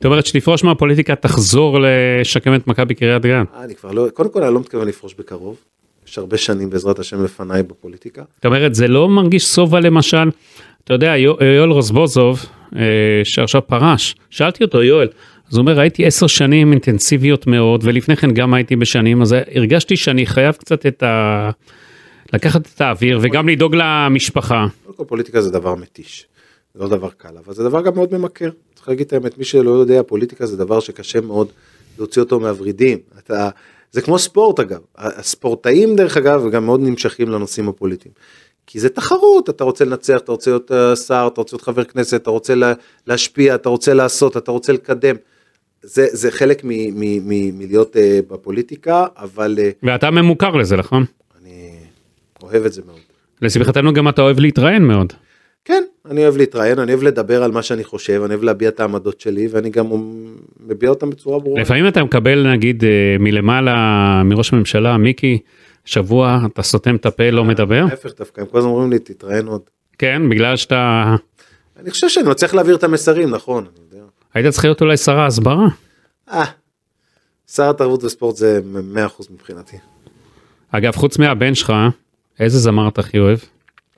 [0.00, 3.46] זאת אומרת שתפרוש מהפוליטיקה תחזור לשקם את מכבי קריית גת.
[3.54, 5.56] אה, אני כבר לא, קודם כל אני לא מתכוון לפרוש בקרוב,
[6.08, 8.22] יש הרבה שנים בעזרת השם לפניי בפוליטיקה.
[8.36, 10.30] זאת אומרת זה לא מרגיש שובע למשל,
[10.84, 12.46] אתה יודע יו- יואל רזבוזוב
[12.76, 12.80] אה,
[13.24, 15.08] שעכשיו פרש, שאלתי אותו יואל,
[15.50, 19.96] אז הוא אומר ראיתי עשר שנים אינטנסיביות מאוד ולפני כן גם הייתי בשנים אז הרגשתי
[19.96, 21.50] שאני חייב קצת את ה...
[22.32, 24.66] לקחת את האוויר וגם לדאוג למשפחה.
[25.06, 26.26] פוליטיקה זה דבר מתיש,
[26.74, 28.50] זה לא דבר קל, אבל זה דבר גם מאוד ממכר.
[28.80, 31.48] צריך להגיד את האמת, מי שלא יודע, פוליטיקה זה דבר שקשה מאוד
[31.98, 32.98] להוציא אותו מהוורידים.
[33.18, 33.48] אתה,
[33.92, 38.14] זה כמו ספורט אגב, הספורטאים דרך אגב גם מאוד נמשכים לנושאים הפוליטיים.
[38.66, 41.84] כי זה תחרות, אתה רוצה לנצח, אתה רוצה להיות אה, שר, אתה רוצה להיות חבר
[41.84, 42.72] כנסת, אתה רוצה לה,
[43.06, 45.16] להשפיע, אתה רוצה לעשות, אתה רוצה לקדם.
[45.82, 51.04] זה, זה חלק מלהיות uh, בפוליטיקה, אבל uh, ואתה ממוכר לזה נכון?
[51.42, 51.70] אני
[52.42, 52.98] אוהב את זה מאוד.
[53.42, 55.12] לשמחתנו גם אתה אוהב להתראיין מאוד.
[56.10, 59.20] אני אוהב להתראיין, אני אוהב לדבר על מה שאני חושב, אני אוהב להביע את העמדות
[59.20, 59.86] שלי, ואני גם
[60.66, 61.60] מביע אותן בצורה ברורה.
[61.60, 65.38] לפעמים אתה מקבל נגיד אה, מלמעלה מראש הממשלה מיקי
[65.84, 69.46] שבוע אתה סותם את הפה לא מדבר ההפך דווקא, הם כל הזמן אומרים לי, תתראיין
[69.46, 69.60] עוד.
[69.98, 71.14] כן בגלל שאתה
[71.80, 74.06] אני חושב שאני מצליח להעביר את המסרים, נכון, אני יודע.
[74.34, 75.66] היית צריך להיות אולי שר ההסברה.
[76.32, 76.44] אה,
[77.52, 78.60] שר התרבות וספורט זה
[78.94, 78.98] 100%
[79.30, 79.76] מבחינתי.
[80.70, 81.72] אגב חוץ מהבן שלך
[82.40, 83.38] איזה זמר אתה הכי אוהב?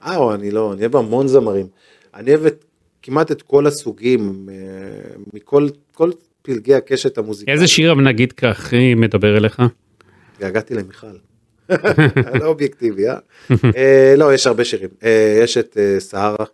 [0.07, 1.67] אה, אני לא, אני אוהב המון זמרים.
[2.15, 2.65] אני אוהב את,
[3.03, 4.55] כמעט את כל הסוגים, אה,
[5.35, 6.11] מכל כל
[6.43, 7.55] פלגי הקשת המוזיקלית.
[7.55, 9.63] איזה שיר נגיד הכי מדבר אליך?
[10.35, 11.07] התגעגעתי למיכל.
[12.41, 13.17] לא אובייקטיבי, אה?
[13.77, 14.15] אה?
[14.17, 14.89] לא, יש הרבה שירים.
[15.05, 16.45] אה, יש את סהרה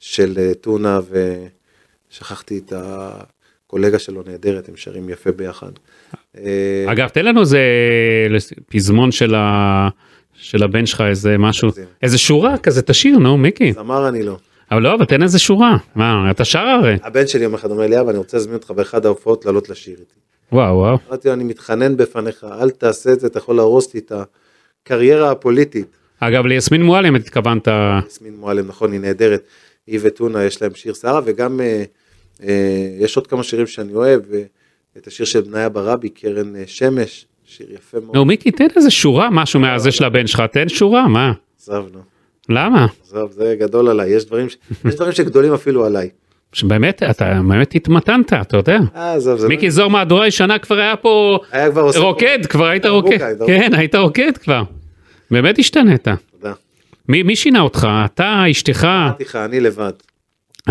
[0.00, 1.00] של טונה
[2.10, 5.70] ושכחתי את הקולגה שלו נהדרת, הם שרים יפה ביחד.
[6.86, 7.58] אגב תן לנו איזה
[8.66, 9.88] פזמון של ה...
[10.40, 14.36] של הבן שלך איזה משהו זה- איזה שורה כזה תשאיר נו מיקי זמר אני לא.
[14.70, 17.86] אבל לא אבל תן איזה שורה מה אתה שר הרי הבן שלי יום אחד אומר
[17.86, 20.14] לי, אבא, אני רוצה להזמין אותך באחד ההופעות לעלות לשיר איתי.
[20.52, 24.00] וואו וואו אמרתי לו, אני מתחנן בפניך, אל תעשה את זה, אתה יכול להרוס לי
[24.00, 24.12] את
[24.82, 25.86] הקריירה הפוליטית.
[26.20, 27.68] אגב ליסמין מועלם התכוונת
[28.06, 29.42] יסמין מועלם, נכון, היא נהדרת.
[29.86, 31.84] היא וטונה, יש להם שיר שרה, וגם אה,
[32.42, 34.42] אה, יש עוד כמה שירים שאני אוהב, אה,
[34.96, 38.16] את השיר של בניה ברבי, קרן אה, שמש, שיר יפה מאוד.
[38.16, 42.00] נו מיקי תן איזה שורה משהו מהזה של הבן שלך תן שורה מה עזוב, נו,
[42.48, 44.56] למה עזוב, זה גדול עליי, יש דברים, ש...
[44.84, 46.08] יש דברים שגדולים אפילו עליי.
[46.52, 50.96] שבאמת אתה באמת התמתנת אתה יודע אה, עזוב, זה מיקי זוהר מהדורה ישנה כבר היה
[50.96, 51.98] פה היה כבר עושה...
[51.98, 53.18] רוקד כבר היית רוקד.
[53.46, 54.62] כן היית רוקד כבר.
[55.30, 56.08] באמת השתנית.
[57.08, 59.92] מי מי שינה אותך אתה אשתך אמרתי לך, אני לבד,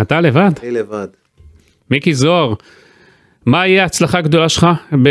[0.02, 1.08] אתה לבד אני לבד.
[1.92, 2.54] מיקי זוהר.
[3.46, 4.68] מה יהיה ההצלחה הגדולה שלך
[5.04, 5.10] ב...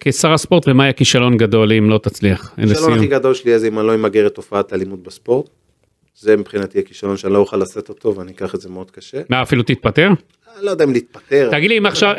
[0.00, 2.54] כשר הספורט ומה יהיה כישלון גדול אם לא תצליח?
[2.58, 2.92] הכישלון.
[2.92, 5.48] הכי גדול שלי זה אם אני לא אמגר את תופעת האלימות בספורט.
[6.18, 9.20] זה מבחינתי הכישלון שאני לא אוכל לשאת אותו ואני אקח את זה מאוד קשה.
[9.28, 10.08] מה אפילו תתפטר?
[10.56, 11.48] אני לא יודע אם להתפטר.
[11.50, 12.14] תגיד לי אם עכשיו,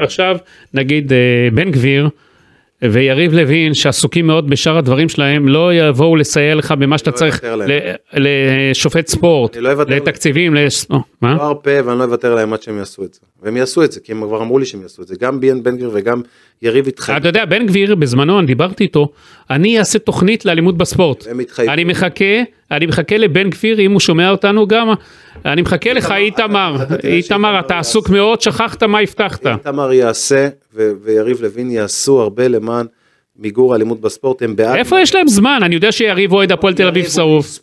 [0.00, 0.36] עכשיו
[0.74, 1.18] נגיד אה,
[1.54, 2.08] בן גביר
[2.82, 7.44] ויריב לוין שעסוקים מאוד בשאר הדברים שלהם לא יבואו לסייע לך במה שאתה לא צריך
[8.12, 9.84] לשופט ספורט, לא.
[9.88, 10.54] לתקציבים,
[11.20, 11.34] מה?
[11.34, 13.20] לא ארפה ואני לא אוותר להם עד שהם יעשו את זה.
[13.42, 15.14] והם יעשו את זה, כי הם כבר אמרו לי שהם יעשו את זה.
[15.20, 16.22] גם ביאן בן גביר וגם
[16.62, 17.20] יריב התחייבו.
[17.20, 19.12] אתה יודע בן גביר בזמנו אני דיברתי איתו
[19.50, 21.26] אני אעשה תוכנית לאלימות בספורט.
[21.68, 22.24] אני מחכה
[22.72, 24.88] אני מחכה לבן גביר אם הוא שומע אותנו גם
[25.44, 27.78] אני מחכה לך איתמר איתמר אתה.
[27.78, 32.86] עסוק מאוד שכחת מה הבטחת איתמר יעשה ויריב לוין יעשו הרבה למען
[33.36, 34.76] מיגור אלימות בספורט, הם בעד...
[34.76, 35.60] איפה יש להם זמן?
[35.62, 37.58] אני יודע שיריב אוהד הפועל תל אביב שרוף,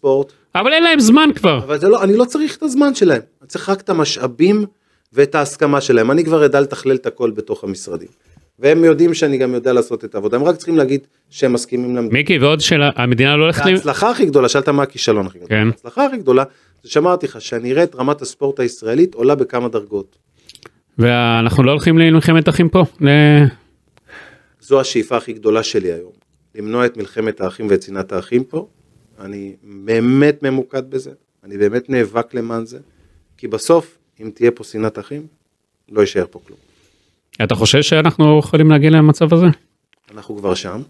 [0.55, 1.57] אבל אין להם זמן כבר.
[1.57, 4.65] אבל לא, אני לא צריך את הזמן שלהם, אני צריך רק את המשאבים
[5.13, 8.07] ואת ההסכמה שלהם, אני כבר אדע לתכלל את הכל בתוך המשרדים.
[8.59, 12.13] והם יודעים שאני גם יודע לעשות את העבודה, הם רק צריכים להגיד שהם מסכימים למדינה.
[12.13, 13.65] מיקי, ועוד שאלה, המדינה לא הולכת...
[13.65, 15.49] ההצלחה הכי גדולה, שאלת מה הכישלון הכי גדול.
[15.49, 15.67] כן.
[15.67, 16.43] ההצלחה הכי גדולה,
[16.83, 20.17] זה שאמרתי לך, שאני אראה את רמת הספורט הישראלית עולה בכמה דרגות.
[20.97, 22.85] ואנחנו לא הולכים למלחמת אחים פה.
[23.01, 23.45] ל-
[24.61, 26.11] זו השאיפה הכי גדולה שלי היום.
[26.55, 28.67] למנוע את מלחמת האחים ואת שנאת האחים פה.
[29.19, 31.11] אני באמת ממוקד בזה,
[31.43, 32.79] אני באמת נאבק למען זה,
[33.37, 35.27] כי בסוף, אם תהיה פה שנאת אחים,
[35.91, 36.59] לא יישאר פה כלום.
[37.43, 39.45] אתה חושב שאנחנו יכולים להגיע למצב הזה?
[40.11, 40.81] אנחנו כבר שם,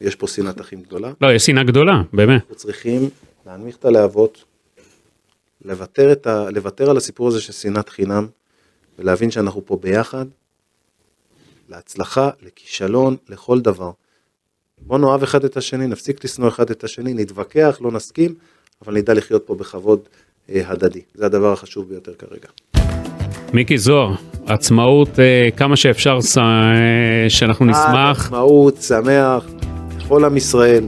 [0.00, 2.40] יש פה שנאת אחים גדולה, לא, יש שנאה גדולה, באמת.
[2.40, 3.10] אנחנו צריכים
[3.46, 4.44] להנמיך את הלהבות,
[5.64, 6.50] לוותר, את ה...
[6.50, 8.26] לוותר על הסיפור הזה של שנאת חינם,
[8.98, 10.26] ולהבין שאנחנו פה ביחד,
[11.68, 13.90] להצלחה, לכישלון, לכל דבר.
[14.78, 18.34] בוא נאהב אחד את השני, נפסיק לשנוא אחד את השני, נתווכח, לא נסכים,
[18.84, 20.00] אבל נדע לחיות פה בכבוד
[20.50, 21.02] אה, הדדי.
[21.14, 22.48] זה הדבר החשוב ביותר כרגע.
[23.52, 24.12] מיקי זוהר,
[24.46, 26.44] עצמאות אה, כמה שאפשר ש- אה,
[27.28, 28.24] שאנחנו נשמח.
[28.26, 29.44] עצמאות, שמח,
[30.00, 30.84] לכל עם ישראל.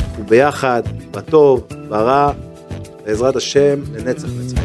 [0.00, 2.30] אנחנו ביחד, בטוב, ברע,
[3.06, 4.60] בעזרת השם, לנצח נצח.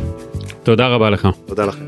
[0.64, 1.28] תודה רבה לך.
[1.46, 1.86] תודה לכם.